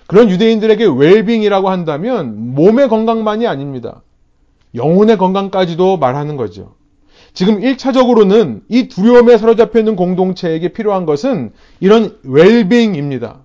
그런 0.07 0.29
유대인들에게 0.29 0.85
웰빙이라고 0.85 1.69
한다면 1.69 2.55
몸의 2.55 2.87
건강만이 2.87 3.47
아닙니다. 3.47 4.01
영혼의 4.73 5.17
건강까지도 5.17 5.97
말하는 5.97 6.37
거죠. 6.37 6.75
지금 7.33 7.59
1차적으로는 7.59 8.61
이 8.69 8.87
두려움에 8.87 9.37
사로잡혀 9.37 9.79
있는 9.79 9.95
공동체에게 9.97 10.69
필요한 10.69 11.05
것은 11.05 11.51
이런 11.81 12.17
웰빙입니다. 12.23 13.39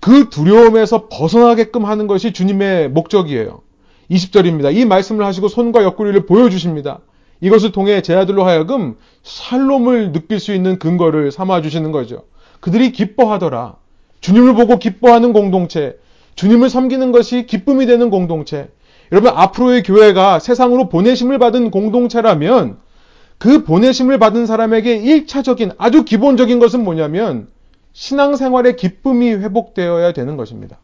그 0.00 0.28
두려움에서 0.28 1.08
벗어나게끔 1.08 1.86
하는 1.86 2.06
것이 2.06 2.32
주님의 2.32 2.90
목적이에요. 2.90 3.62
20절입니다. 4.10 4.76
이 4.76 4.84
말씀을 4.84 5.24
하시고 5.24 5.48
손과 5.48 5.82
옆구리를 5.82 6.26
보여주십니다. 6.26 7.00
이것을 7.44 7.72
통해 7.72 8.00
제 8.00 8.14
아들로 8.14 8.44
하여금 8.44 8.96
살롬을 9.22 10.12
느낄 10.12 10.40
수 10.40 10.54
있는 10.54 10.78
근거를 10.78 11.30
삼아 11.30 11.60
주시는 11.60 11.92
거죠. 11.92 12.22
그들이 12.60 12.90
기뻐하더라. 12.90 13.76
주님을 14.22 14.54
보고 14.54 14.78
기뻐하는 14.78 15.34
공동체, 15.34 15.98
주님을 16.36 16.70
섬기는 16.70 17.12
것이 17.12 17.44
기쁨이 17.44 17.84
되는 17.84 18.08
공동체. 18.08 18.70
여러분, 19.12 19.30
앞으로의 19.34 19.82
교회가 19.82 20.38
세상으로 20.38 20.88
보내심을 20.88 21.38
받은 21.38 21.70
공동체라면 21.70 22.78
그 23.36 23.62
보내심을 23.64 24.18
받은 24.18 24.46
사람에게 24.46 25.02
1차적인 25.02 25.74
아주 25.76 26.04
기본적인 26.04 26.58
것은 26.58 26.82
뭐냐면 26.82 27.48
신앙생활의 27.92 28.76
기쁨이 28.76 29.34
회복되어야 29.34 30.14
되는 30.14 30.38
것입니다. 30.38 30.78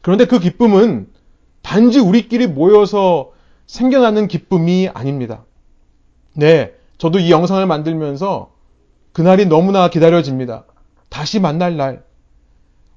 그런데 0.00 0.24
그 0.24 0.38
기쁨은 0.38 1.08
단지 1.60 1.98
우리끼리 1.98 2.46
모여서 2.46 3.32
생겨나는 3.66 4.26
기쁨이 4.26 4.88
아닙니다. 4.88 5.44
네, 6.34 6.72
저도 6.98 7.18
이 7.18 7.30
영상을 7.30 7.64
만들면서 7.66 8.50
그날이 9.12 9.46
너무나 9.46 9.88
기다려집니다. 9.88 10.64
다시 11.08 11.40
만날 11.40 11.76
날. 11.76 12.04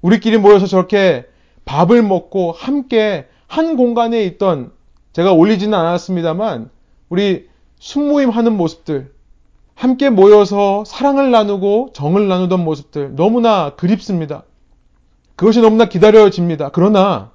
우리끼리 0.02 0.38
모여서 0.38 0.66
저렇게 0.66 1.26
밥을 1.64 2.02
먹고 2.02 2.52
함께 2.52 3.26
한 3.46 3.76
공간에 3.76 4.22
있던 4.24 4.72
제가 5.12 5.32
올리지는 5.32 5.76
않았습니다만 5.76 6.70
우리 7.08 7.48
순모임 7.78 8.30
하는 8.30 8.56
모습들, 8.56 9.12
함께 9.74 10.10
모여서 10.10 10.84
사랑을 10.86 11.30
나누고 11.30 11.90
정을 11.92 12.28
나누던 12.28 12.62
모습들 12.64 13.16
너무나 13.16 13.70
그립습니다. 13.70 14.44
그것이 15.36 15.60
너무나 15.60 15.86
기다려집니다. 15.86 16.70
그러나 16.70 17.32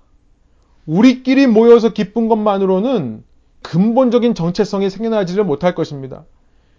우리끼리 0.85 1.47
모여서 1.47 1.89
기쁜 1.89 2.29
것만으로는 2.29 3.23
근본적인 3.61 4.35
정체성이 4.35 4.89
생겨나지를 4.89 5.43
못할 5.43 5.75
것입니다. 5.75 6.25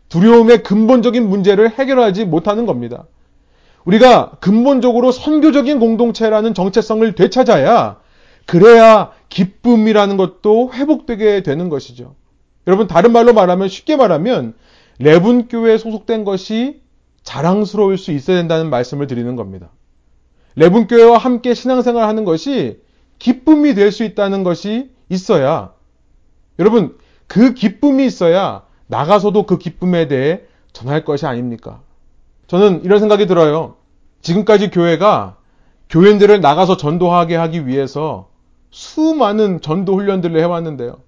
두려움의 0.08 0.62
근본적인 0.62 1.28
문제를 1.28 1.70
해결하지 1.70 2.24
못하는 2.24 2.66
겁니다. 2.66 3.06
우리가 3.84 4.32
근본적으로 4.40 5.12
선교적인 5.12 5.78
공동체라는 5.78 6.54
정체성을 6.54 7.14
되찾아야 7.14 8.00
그래야 8.46 9.12
기쁨이라는 9.28 10.16
것도 10.16 10.72
회복되게 10.74 11.42
되는 11.42 11.68
것이죠. 11.68 12.14
여러분 12.66 12.86
다른 12.86 13.12
말로 13.12 13.32
말하면 13.32 13.68
쉽게 13.68 13.96
말하면 13.96 14.54
레분 14.98 15.48
교회에 15.48 15.78
소속된 15.78 16.24
것이 16.24 16.82
자랑스러울 17.22 17.96
수 17.96 18.12
있어야 18.12 18.36
된다는 18.38 18.70
말씀을 18.70 19.06
드리는 19.06 19.34
겁니다. 19.36 19.70
레분 20.56 20.88
교회와 20.88 21.16
함께 21.16 21.54
신앙생활 21.54 22.06
하는 22.06 22.24
것이 22.24 22.80
기쁨이 23.18 23.74
될 23.74 23.92
수 23.92 24.04
있다는 24.04 24.42
것이 24.42 24.90
있어야 25.08 25.72
여러분 26.58 26.96
그 27.26 27.54
기쁨이 27.54 28.04
있어야 28.04 28.64
나가서도 28.86 29.46
그 29.46 29.58
기쁨에 29.58 30.08
대해 30.08 30.42
전할 30.72 31.04
것이 31.04 31.26
아닙니까? 31.26 31.80
저는 32.48 32.82
이런 32.84 32.98
생각이 32.98 33.26
들어요. 33.26 33.76
지금까지 34.22 34.70
교회가 34.70 35.36
교인들을 35.88 36.40
나가서 36.40 36.76
전도하게 36.76 37.36
하기 37.36 37.66
위해서 37.66 38.28
수많은 38.70 39.60
전도 39.60 39.94
훈련들을 39.94 40.38
해왔는데요. 40.40 40.98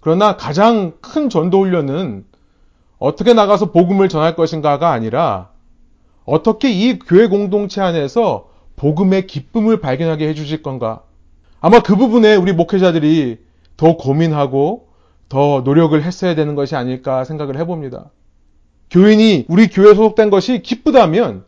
그러나 0.00 0.36
가장 0.36 0.94
큰 1.00 1.28
전도 1.28 1.60
훈련은 1.60 2.24
어떻게 2.98 3.34
나가서 3.34 3.72
복음을 3.72 4.08
전할 4.08 4.36
것인가가 4.36 4.90
아니라 4.90 5.50
어떻게 6.24 6.70
이 6.70 6.98
교회 6.98 7.26
공동체 7.26 7.80
안에서 7.80 8.48
복음의 8.76 9.26
기쁨을 9.26 9.80
발견하게 9.80 10.28
해주실 10.28 10.62
건가. 10.62 11.02
아마 11.60 11.80
그 11.80 11.96
부분에 11.96 12.34
우리 12.34 12.52
목회자들이 12.52 13.38
더 13.76 13.96
고민하고 13.96 14.88
더 15.28 15.62
노력을 15.64 16.00
했어야 16.00 16.34
되는 16.34 16.54
것이 16.54 16.76
아닐까 16.76 17.24
생각을 17.24 17.56
해봅니다. 17.58 18.10
교인이 18.90 19.46
우리 19.48 19.68
교회에 19.68 19.94
소속된 19.94 20.30
것이 20.30 20.60
기쁘다면 20.62 21.44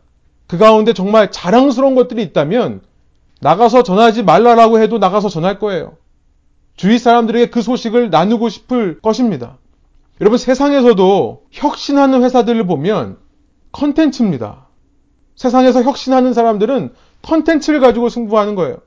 그 0.47 0.57
가운데 0.57 0.93
정말 0.93 1.31
자랑스러운 1.31 1.95
것들이 1.95 2.23
있다면 2.23 2.81
나가서 3.41 3.83
전하지 3.83 4.23
말라라고 4.23 4.79
해도 4.79 4.97
나가서 4.97 5.29
전할 5.29 5.59
거예요. 5.59 5.97
주위 6.75 6.97
사람들에게 6.97 7.51
그 7.51 7.61
소식을 7.61 8.09
나누고 8.09 8.49
싶을 8.49 8.99
것입니다. 9.01 9.57
여러분 10.21 10.37
세상에서도 10.37 11.43
혁신하는 11.51 12.23
회사들을 12.23 12.65
보면 12.65 13.17
컨텐츠입니다. 13.71 14.67
세상에서 15.35 15.83
혁신하는 15.83 16.33
사람들은 16.33 16.93
컨텐츠를 17.21 17.79
가지고 17.81 18.09
승부하는 18.09 18.55
거예요. 18.55 18.77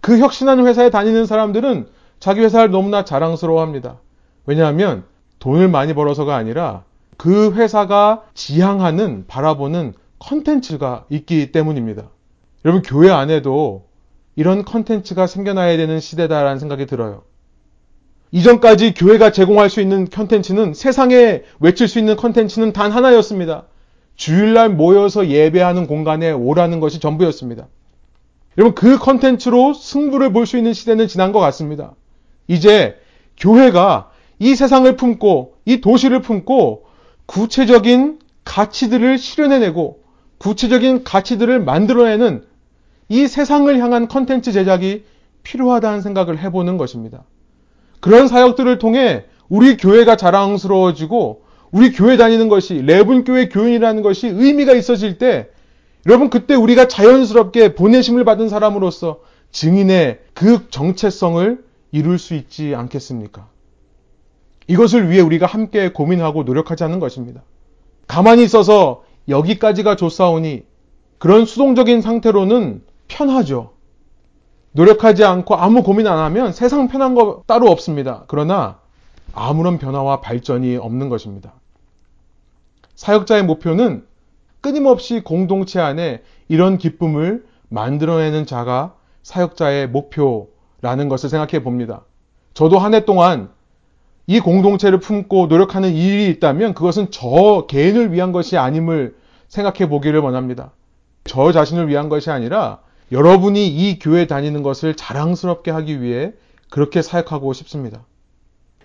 그 0.00 0.18
혁신하는 0.18 0.66
회사에 0.66 0.90
다니는 0.90 1.26
사람들은 1.26 1.86
자기 2.22 2.40
회사를 2.40 2.70
너무나 2.70 3.04
자랑스러워합니다. 3.04 3.98
왜냐하면 4.46 5.02
돈을 5.40 5.66
많이 5.66 5.92
벌어서가 5.92 6.36
아니라 6.36 6.84
그 7.16 7.52
회사가 7.54 8.22
지향하는 8.32 9.24
바라보는 9.26 9.94
컨텐츠가 10.20 11.06
있기 11.10 11.50
때문입니다. 11.50 12.10
여러분 12.64 12.82
교회 12.82 13.10
안에도 13.10 13.88
이런 14.36 14.64
컨텐츠가 14.64 15.26
생겨나야 15.26 15.76
되는 15.76 15.98
시대다라는 15.98 16.60
생각이 16.60 16.86
들어요. 16.86 17.24
이전까지 18.30 18.94
교회가 18.94 19.32
제공할 19.32 19.68
수 19.68 19.80
있는 19.80 20.08
컨텐츠는 20.08 20.74
세상에 20.74 21.42
외칠 21.58 21.88
수 21.88 21.98
있는 21.98 22.14
컨텐츠는 22.14 22.72
단 22.72 22.92
하나였습니다. 22.92 23.64
주일날 24.14 24.68
모여서 24.68 25.26
예배하는 25.26 25.88
공간에 25.88 26.30
오라는 26.30 26.78
것이 26.78 27.00
전부였습니다. 27.00 27.66
여러분 28.58 28.76
그 28.76 28.96
컨텐츠로 28.96 29.74
승부를 29.74 30.32
볼 30.32 30.46
수 30.46 30.56
있는 30.56 30.72
시대는 30.72 31.08
지난 31.08 31.32
것 31.32 31.40
같습니다. 31.40 31.96
이제 32.48 32.96
교회가 33.36 34.10
이 34.38 34.54
세상을 34.54 34.94
품고 34.96 35.54
이 35.64 35.80
도시를 35.80 36.20
품고 36.20 36.84
구체적인 37.26 38.18
가치들을 38.44 39.18
실현해내고 39.18 40.02
구체적인 40.38 41.04
가치들을 41.04 41.60
만들어내는 41.60 42.44
이 43.08 43.26
세상을 43.28 43.78
향한 43.78 44.08
컨텐츠 44.08 44.52
제작이 44.52 45.04
필요하다는 45.42 46.00
생각을 46.00 46.38
해보는 46.38 46.76
것입니다. 46.76 47.24
그런 48.00 48.26
사역들을 48.26 48.78
통해 48.78 49.24
우리 49.48 49.76
교회가 49.76 50.16
자랑스러워지고 50.16 51.42
우리 51.70 51.92
교회 51.92 52.16
다니는 52.16 52.48
것이 52.48 52.82
레분교회 52.82 53.48
교인이라는 53.48 54.02
것이 54.02 54.26
의미가 54.26 54.72
있어질 54.74 55.18
때 55.18 55.48
여러분 56.06 56.30
그때 56.30 56.54
우리가 56.54 56.88
자연스럽게 56.88 57.74
보내심을 57.74 58.24
받은 58.24 58.48
사람으로서 58.48 59.20
증인의 59.52 60.18
그 60.34 60.68
정체성을 60.70 61.62
이룰 61.92 62.18
수 62.18 62.34
있지 62.34 62.74
않겠습니까? 62.74 63.48
이것을 64.66 65.10
위해 65.10 65.20
우리가 65.20 65.46
함께 65.46 65.92
고민하고 65.92 66.42
노력하자는 66.42 66.98
것입니다. 66.98 67.42
가만히 68.06 68.42
있어서 68.44 69.04
여기까지가 69.28 69.96
좋사오니 69.96 70.64
그런 71.18 71.44
수동적인 71.44 72.00
상태로는 72.00 72.82
편하죠. 73.08 73.72
노력하지 74.72 75.24
않고 75.24 75.54
아무 75.54 75.82
고민 75.82 76.06
안 76.06 76.18
하면 76.18 76.52
세상 76.52 76.88
편한 76.88 77.14
거 77.14 77.42
따로 77.46 77.70
없습니다. 77.70 78.24
그러나 78.26 78.80
아무런 79.34 79.78
변화와 79.78 80.20
발전이 80.20 80.76
없는 80.76 81.08
것입니다. 81.08 81.54
사역자의 82.94 83.44
목표는 83.44 84.06
끊임없이 84.60 85.20
공동체 85.20 85.80
안에 85.80 86.22
이런 86.48 86.78
기쁨을 86.78 87.44
만들어내는 87.68 88.46
자가 88.46 88.94
사역자의 89.22 89.88
목표 89.88 90.51
라는 90.82 91.08
것을 91.08 91.30
생각해 91.30 91.62
봅니다. 91.62 92.02
저도 92.54 92.78
한 92.78 92.92
해 92.92 93.04
동안 93.04 93.50
이 94.26 94.40
공동체를 94.40 95.00
품고 95.00 95.46
노력하는 95.46 95.94
일이 95.94 96.28
있다면 96.28 96.74
그것은 96.74 97.08
저 97.10 97.66
개인을 97.68 98.12
위한 98.12 98.32
것이 98.32 98.56
아님을 98.56 99.16
생각해 99.48 99.88
보기를 99.88 100.20
원합니다. 100.20 100.72
저 101.24 101.52
자신을 101.52 101.88
위한 101.88 102.08
것이 102.08 102.30
아니라 102.30 102.80
여러분이 103.10 103.66
이 103.66 103.98
교회 103.98 104.26
다니는 104.26 104.62
것을 104.62 104.94
자랑스럽게 104.94 105.70
하기 105.70 106.02
위해 106.02 106.32
그렇게 106.70 107.02
사역하고 107.02 107.52
싶습니다. 107.52 108.04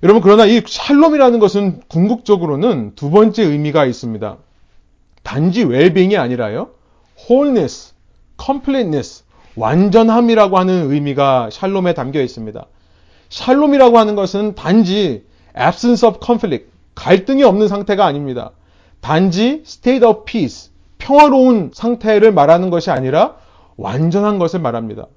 여러분, 0.04 0.22
그러나 0.22 0.46
이 0.46 0.62
샬롬이라는 0.66 1.40
것은 1.40 1.82
궁극적으로는 1.88 2.94
두 2.96 3.10
번째 3.10 3.44
의미가 3.44 3.86
있습니다. 3.86 4.38
단지 5.24 5.64
웰빙이 5.64 6.18
아니라요, 6.18 6.70
wholeness, 7.18 7.94
completeness, 8.40 9.24
완전함이라고 9.58 10.58
하는 10.58 10.92
의미가 10.92 11.50
샬롬에 11.52 11.94
담겨 11.94 12.22
있습니다. 12.22 12.66
샬롬이라고 13.30 13.98
하는 13.98 14.16
것은 14.16 14.56
단지 14.56 15.26
absence 15.60 16.08
of 16.08 16.20
conflict, 16.24 16.70
갈등이 16.96 17.44
없는 17.44 17.68
상태가 17.68 18.06
아닙니다. 18.06 18.52
단지 19.02 19.64
state 19.66 20.08
of 20.08 20.24
peace, 20.26 20.72
평화로운 20.98 21.72
상태를 21.74 22.32
말하는 22.32 22.70
것이 22.70 22.92
아니라 22.92 23.36
완전한 23.76 24.40
것을 24.40 24.60
말합니다. 24.60 25.08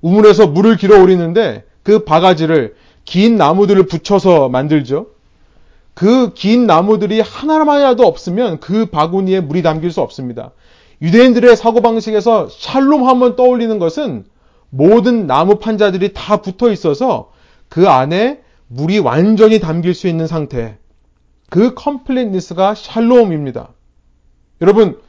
우물에서 0.00 0.46
물을 0.46 0.76
길어 0.76 1.02
오리는데 1.02 1.64
그 1.82 2.04
바가지를 2.04 2.74
긴 3.04 3.36
나무들을 3.36 3.86
붙여서 3.86 4.48
만들죠. 4.48 5.06
그 5.94 6.32
긴 6.34 6.66
나무들이 6.66 7.20
하나만이라도 7.20 8.06
없으면 8.06 8.60
그 8.60 8.86
바구니에 8.86 9.40
물이 9.40 9.62
담길 9.62 9.90
수 9.90 10.00
없습니다. 10.00 10.52
유대인들의 11.02 11.56
사고방식에서 11.56 12.48
샬롬 12.50 13.06
하면 13.08 13.36
떠올리는 13.36 13.78
것은 13.78 14.24
모든 14.68 15.26
나무 15.26 15.58
판자들이 15.58 16.12
다 16.12 16.38
붙어 16.38 16.70
있어서 16.70 17.32
그 17.68 17.88
안에 17.88 18.40
물이 18.68 18.98
완전히 19.00 19.58
담길 19.58 19.94
수 19.94 20.06
있는 20.08 20.26
상태. 20.26 20.78
그 21.48 21.74
컴플릿니스가 21.74 22.74
샬롬입니다. 22.74 23.70
여러분, 24.62 25.00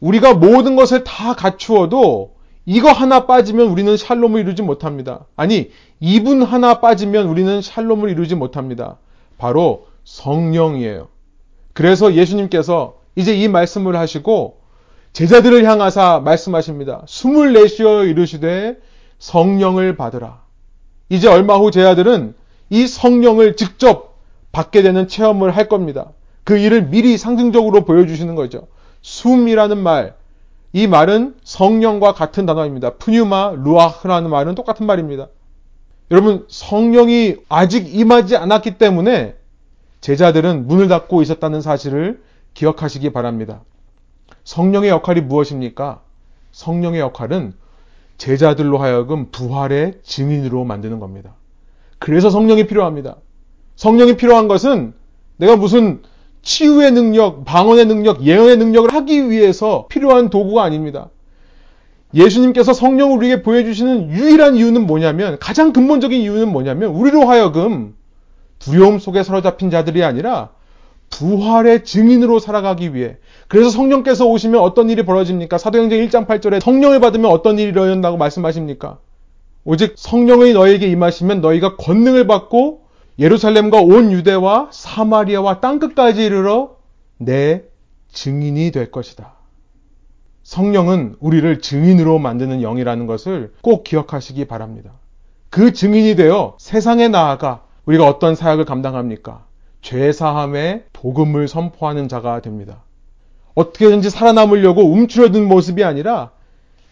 우리가 0.00 0.34
모든 0.34 0.76
것을 0.76 1.04
다 1.04 1.34
갖추어도 1.34 2.34
이거 2.66 2.90
하나 2.90 3.26
빠지면 3.26 3.68
우리는 3.68 3.96
샬롬을 3.96 4.40
이루지 4.40 4.62
못합니다. 4.62 5.26
아니, 5.36 5.70
이분 6.00 6.42
하나 6.42 6.80
빠지면 6.80 7.28
우리는 7.28 7.60
샬롬을 7.60 8.10
이루지 8.10 8.34
못합니다. 8.34 8.98
바로 9.38 9.86
성령이에요. 10.04 11.08
그래서 11.72 12.14
예수님께서 12.14 12.96
이제 13.14 13.34
이 13.36 13.48
말씀을 13.48 13.96
하시고 13.96 14.63
제자들을 15.14 15.64
향하사 15.64 16.20
말씀하십니다. 16.24 17.02
숨을 17.06 17.52
내쉬어 17.52 18.04
이르시되 18.04 18.76
성령을 19.20 19.96
받으라. 19.96 20.42
이제 21.08 21.28
얼마 21.28 21.56
후 21.56 21.70
제자들은 21.70 22.34
이 22.70 22.86
성령을 22.88 23.54
직접 23.54 24.18
받게 24.50 24.82
되는 24.82 25.06
체험을 25.06 25.56
할 25.56 25.68
겁니다. 25.68 26.10
그 26.42 26.58
일을 26.58 26.88
미리 26.88 27.16
상징적으로 27.16 27.84
보여주시는 27.84 28.34
거죠. 28.34 28.66
숨이라는 29.02 29.78
말, 29.78 30.16
이 30.72 30.88
말은 30.88 31.36
성령과 31.44 32.12
같은 32.12 32.44
단어입니다. 32.44 32.94
푸뉴마, 32.94 33.52
루아흐라는 33.52 34.28
말은 34.28 34.56
똑같은 34.56 34.84
말입니다. 34.84 35.28
여러분, 36.10 36.44
성령이 36.48 37.36
아직 37.48 37.94
임하지 37.94 38.36
않았기 38.36 38.78
때문에 38.78 39.36
제자들은 40.00 40.66
문을 40.66 40.88
닫고 40.88 41.22
있었다는 41.22 41.60
사실을 41.60 42.20
기억하시기 42.54 43.12
바랍니다. 43.12 43.62
성령의 44.44 44.90
역할이 44.90 45.22
무엇입니까? 45.22 46.00
성령의 46.52 47.00
역할은 47.00 47.54
제자들로 48.16 48.78
하여금 48.78 49.30
부활의 49.30 50.00
증인으로 50.02 50.64
만드는 50.64 51.00
겁니다. 51.00 51.34
그래서 51.98 52.30
성령이 52.30 52.66
필요합니다. 52.66 53.16
성령이 53.76 54.16
필요한 54.16 54.46
것은 54.46 54.94
내가 55.36 55.56
무슨 55.56 56.02
치유의 56.42 56.92
능력, 56.92 57.44
방언의 57.44 57.86
능력, 57.86 58.22
예언의 58.22 58.58
능력을 58.58 58.92
하기 58.92 59.30
위해서 59.30 59.86
필요한 59.88 60.28
도구가 60.28 60.62
아닙니다. 60.62 61.08
예수님께서 62.12 62.72
성령을 62.72 63.16
우리에게 63.16 63.42
보여주시는 63.42 64.10
유일한 64.10 64.54
이유는 64.54 64.86
뭐냐면, 64.86 65.38
가장 65.40 65.72
근본적인 65.72 66.20
이유는 66.20 66.52
뭐냐면, 66.52 66.90
우리로 66.90 67.26
하여금 67.26 67.96
두려움 68.60 68.98
속에 68.98 69.24
사로잡힌 69.24 69.70
자들이 69.70 70.04
아니라 70.04 70.50
부활의 71.14 71.84
증인으로 71.84 72.40
살아가기 72.40 72.94
위해. 72.94 73.16
그래서 73.46 73.70
성령께서 73.70 74.26
오시면 74.26 74.60
어떤 74.60 74.90
일이 74.90 75.04
벌어집니까? 75.04 75.58
사도행전 75.58 75.98
1장 76.00 76.26
8절에 76.26 76.60
성령을 76.60 77.00
받으면 77.00 77.30
어떤 77.30 77.58
일이 77.58 77.68
일어난다고 77.68 78.16
말씀하십니까? 78.16 78.98
오직 79.64 79.94
성령의 79.96 80.54
너에게 80.54 80.88
임하시면 80.88 81.40
너희가 81.40 81.76
권능을 81.76 82.26
받고 82.26 82.82
예루살렘과 83.18 83.80
온 83.80 84.10
유대와 84.10 84.70
사마리아와 84.72 85.60
땅끝까지 85.60 86.24
이르러 86.24 86.76
내 87.16 87.62
증인이 88.12 88.72
될 88.72 88.90
것이다. 88.90 89.34
성령은 90.42 91.16
우리를 91.20 91.60
증인으로 91.60 92.18
만드는 92.18 92.60
영이라는 92.60 93.06
것을 93.06 93.54
꼭 93.62 93.84
기억하시기 93.84 94.44
바랍니다. 94.46 94.92
그 95.48 95.72
증인이 95.72 96.16
되어 96.16 96.56
세상에 96.58 97.06
나아가 97.08 97.62
우리가 97.86 98.06
어떤 98.06 98.34
사역을 98.34 98.64
감당합니까? 98.64 99.46
죄사함의 99.80 100.84
복음을 101.04 101.48
선포하는 101.48 102.08
자가 102.08 102.40
됩니다. 102.40 102.82
어떻게든지 103.54 104.08
살아남으려고 104.08 104.90
움츠러든 104.90 105.46
모습이 105.46 105.84
아니라 105.84 106.30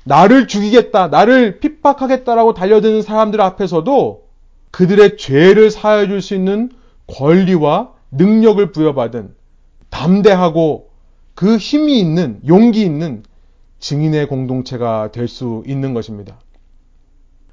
나를 0.04 0.48
죽이겠다, 0.48 1.08
나를 1.08 1.60
핍박하겠다라고 1.60 2.52
달려드는 2.52 3.00
사람들 3.00 3.40
앞에서도 3.40 4.28
그들의 4.70 5.16
죄를 5.16 5.70
사하여 5.70 6.08
줄수 6.08 6.34
있는 6.34 6.70
권리와 7.06 7.94
능력을 8.10 8.70
부여받은 8.72 9.34
담대하고 9.88 10.90
그 11.34 11.56
힘이 11.56 11.98
있는, 11.98 12.38
용기 12.46 12.82
있는 12.82 13.22
증인의 13.78 14.28
공동체가 14.28 15.10
될 15.10 15.26
수 15.26 15.62
있는 15.66 15.94
것입니다. 15.94 16.38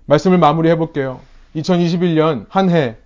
말씀을 0.07 0.37
마무리해 0.37 0.77
볼게요. 0.77 1.21
2021년 1.55 2.47
한 2.49 2.69
해, 2.69 2.97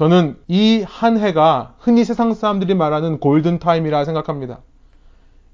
저는 0.00 0.38
이 0.48 0.82
한 0.88 1.18
해가 1.18 1.74
흔히 1.78 2.06
세상 2.06 2.32
사람들이 2.32 2.72
말하는 2.74 3.20
골든 3.20 3.58
타임이라 3.58 4.06
생각합니다. 4.06 4.60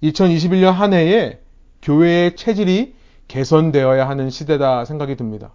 2021년 0.05 0.71
한 0.71 0.93
해에 0.93 1.41
교회의 1.83 2.37
체질이 2.37 2.95
개선되어야 3.27 4.09
하는 4.09 4.31
시대다 4.31 4.85
생각이 4.85 5.17
듭니다. 5.17 5.51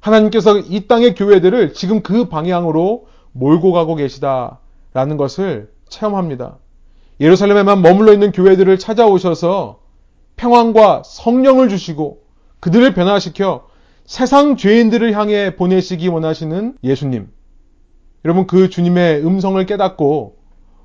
하나님께서 0.00 0.58
이 0.58 0.86
땅의 0.86 1.16
교회들을 1.16 1.74
지금 1.74 2.00
그 2.00 2.30
방향으로 2.30 3.08
몰고 3.32 3.72
가고 3.72 3.94
계시다라는 3.94 5.18
것을 5.18 5.70
체험합니다. 5.90 6.56
예루살렘에만 7.20 7.82
머물러 7.82 8.14
있는 8.14 8.32
교회들을 8.32 8.78
찾아오셔서 8.78 9.80
평안과 10.38 11.02
성령을 11.04 11.68
주시고 11.68 12.22
그들을 12.60 12.94
변화시켜 12.94 13.66
세상 14.06 14.56
죄인들을 14.56 15.12
향해 15.12 15.56
보내시기 15.56 16.08
원하시는 16.08 16.78
예수님. 16.82 17.36
여러분 18.24 18.46
그 18.46 18.68
주님의 18.68 19.24
음성을 19.24 19.64
깨닫고 19.66 20.36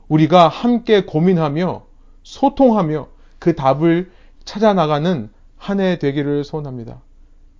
우리가 0.07 0.47
함께 0.47 1.03
고민하며 1.03 1.85
소통하며 2.23 3.07
그 3.39 3.55
답을 3.55 4.11
찾아 4.45 4.73
나가는 4.73 5.29
한 5.57 5.79
해 5.79 5.97
되기를 5.97 6.43
소원합니다. 6.43 7.01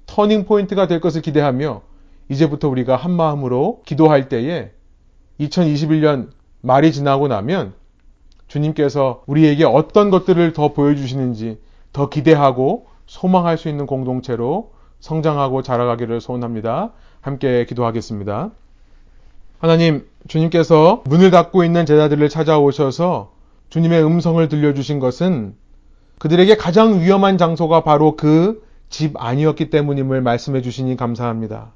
터닝 0.06 0.46
포인트가 0.46 0.88
될 0.88 1.00
것을 1.00 1.22
기대하며 1.22 1.82
이제부터 2.28 2.68
우리가 2.68 2.98
한 2.98 3.12
마음으로 3.12 3.82
기도할 3.86 4.28
때에 4.28 4.72
2021년 5.40 6.30
말이 6.62 6.92
지나고 6.92 7.30
나면 7.30 7.74
주님께서 8.48 9.24
우리에게 9.26 9.64
어떤 9.64 10.10
것들을 10.10 10.52
더 10.54 10.74
보여주시는지 10.74 11.62
더 11.94 12.10
기대하고 12.10 12.88
소망할 13.06 13.58
수 13.58 13.70
있는 13.70 13.86
공동체로 13.86 14.74
성장하고 15.00 15.62
자라가기를 15.62 16.20
소원합니다. 16.22 16.92
함께 17.22 17.66
기도하겠습니다. 17.66 18.52
하나님, 19.64 20.06
주님께서 20.28 21.04
문을 21.06 21.32
닫고 21.32 21.64
있는 21.64 21.86
제자들을 21.86 22.28
찾아오셔서 22.28 23.32
주님의 23.70 24.06
음성을 24.06 24.48
들려주신 24.50 25.00
것은 25.00 25.56
그들에게 26.20 26.58
가장 26.58 27.00
위험한 27.00 27.38
장소가 27.38 27.84
바로 27.84 28.16
그 28.16 28.62
집 28.94 29.20
아니었기 29.20 29.72
때문임을 29.72 30.22
말씀해 30.22 30.62
주시니 30.62 30.96
감사합니다. 30.98 31.72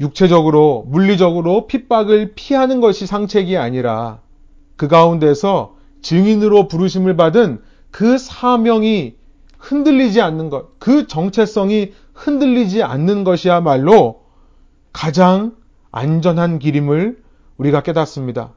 육체적으로, 0.00 0.84
물리적으로 0.86 1.66
핍박을 1.66 2.34
피하는 2.34 2.82
것이 2.82 3.06
상책이 3.06 3.56
아니라 3.56 4.20
그 4.76 4.86
가운데서 4.86 5.76
증인으로 6.02 6.68
부르심을 6.68 7.16
받은 7.16 7.62
그 7.90 8.18
사명이 8.18 9.14
흔들리지 9.58 10.20
않는 10.20 10.50
것, 10.50 10.78
그 10.78 11.06
정체성이 11.06 11.94
흔들리지 12.12 12.82
않는 12.82 13.24
것이야말로 13.24 14.20
가장 14.92 15.56
안전한 15.96 16.58
길임을 16.58 17.22
우리가 17.56 17.82
깨닫습니다. 17.82 18.52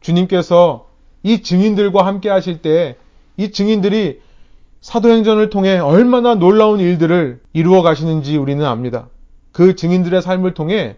주님께서 0.00 0.88
이 1.22 1.42
증인들과 1.42 2.06
함께 2.06 2.28
하실 2.28 2.62
때 2.62 2.96
이 3.36 3.50
증인들이 3.50 4.20
사도행전을 4.80 5.50
통해 5.50 5.78
얼마나 5.78 6.34
놀라운 6.34 6.80
일들을 6.80 7.40
이루어 7.52 7.82
가시는지 7.82 8.36
우리는 8.36 8.64
압니다. 8.64 9.08
그 9.52 9.74
증인들의 9.74 10.22
삶을 10.22 10.54
통해 10.54 10.96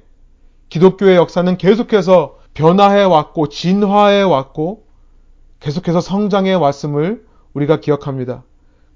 기독교의 0.69 1.17
역사는 1.17 1.57
계속해서 1.57 2.37
변화해 2.55 3.03
왔고 3.03 3.49
진화해 3.49 4.23
왔고 4.23 4.85
계속해서 5.61 6.01
성장해 6.01 6.55
왔음을 6.55 7.25
우리가 7.55 7.81
기억합니다. 7.81 8.45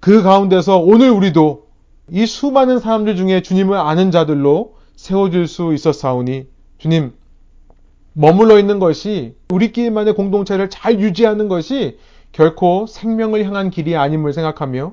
그 0.01 0.23
가운데서 0.23 0.79
오늘 0.79 1.11
우리도 1.11 1.67
이 2.11 2.27
수많은 2.27 2.79
사람들 2.79 3.17
중에 3.17 3.43
주님을 3.43 3.77
아는 3.77 4.11
자들로 4.11 4.75
세워질 4.97 5.49
수 5.49 5.73
있었사오니 5.73 6.47
주님 6.83 7.13
머물러 8.13 8.59
있는 8.59 8.81
것이 8.81 9.37
우리끼리만의 9.51 10.15
공동체를 10.15 10.69
잘 10.69 10.99
유지하는 10.99 11.47
것이 11.47 11.97
결코 12.33 12.87
생명을 12.89 13.45
향한 13.45 13.71
길이 13.71 13.95
아님을 13.97 14.33
생각하며 14.33 14.93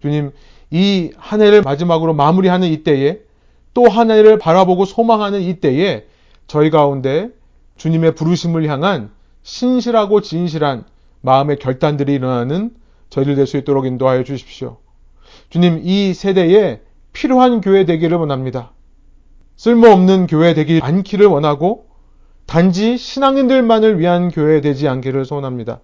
주님 0.00 0.32
이 0.70 1.12
한 1.18 1.42
해를 1.42 1.60
마지막으로 1.62 2.14
마무리하는 2.14 2.68
이때에 2.68 3.20
또 3.74 3.88
한 3.88 4.10
해를 4.10 4.38
바라보고 4.38 4.86
소망하는 4.86 5.42
이때에 5.42 6.06
저희 6.46 6.70
가운데 6.70 7.28
주님의 7.76 8.14
부르심을 8.14 8.66
향한 8.66 9.10
신실하고 9.42 10.22
진실한 10.22 10.84
마음의 11.20 11.58
결단들이 11.58 12.14
일어나는 12.14 12.70
저희들 13.10 13.34
될수 13.34 13.58
있도록 13.58 13.84
인도하여 13.84 14.24
주십시오. 14.24 14.78
주님 15.50 15.82
이 15.84 16.14
세대에 16.14 16.80
필요한 17.12 17.60
교회 17.60 17.84
되기를 17.84 18.16
원합니다. 18.16 18.72
쓸모없는 19.58 20.28
교회 20.28 20.54
되기 20.54 20.78
않기를 20.80 21.26
원하고 21.26 21.86
단지 22.46 22.96
신앙인들만을 22.96 23.98
위한 23.98 24.30
교회 24.30 24.60
되지 24.60 24.86
않기를 24.86 25.24
소원합니다. 25.24 25.80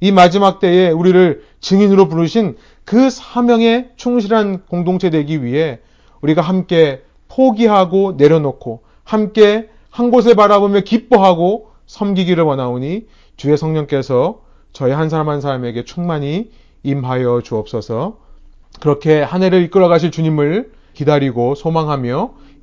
이 0.00 0.10
마지막 0.10 0.58
때에 0.58 0.90
우리를 0.90 1.44
증인으로 1.60 2.08
부르신 2.08 2.56
그 2.84 3.10
사명에 3.10 3.90
충실한 3.94 4.64
공동체 4.66 5.10
되기 5.10 5.44
위해 5.44 5.78
우리가 6.22 6.42
함께 6.42 7.02
포기하고 7.28 8.14
내려놓고 8.16 8.82
함께 9.04 9.70
한 9.90 10.10
곳에 10.10 10.34
바라보며 10.34 10.80
기뻐하고 10.80 11.68
섬기기를 11.86 12.42
원하오니 12.42 13.06
주의 13.36 13.56
성령께서 13.56 14.42
저희 14.72 14.90
한 14.90 15.08
사람 15.08 15.28
한 15.28 15.40
사람에게 15.40 15.84
충만히 15.84 16.50
임하여 16.82 17.42
주옵소서 17.42 18.18
그렇게 18.80 19.22
한 19.22 19.44
해를 19.44 19.62
이끌어 19.62 19.86
가실 19.86 20.10
주님을 20.10 20.72
기다리고 20.94 21.54
소망하며 21.54 22.43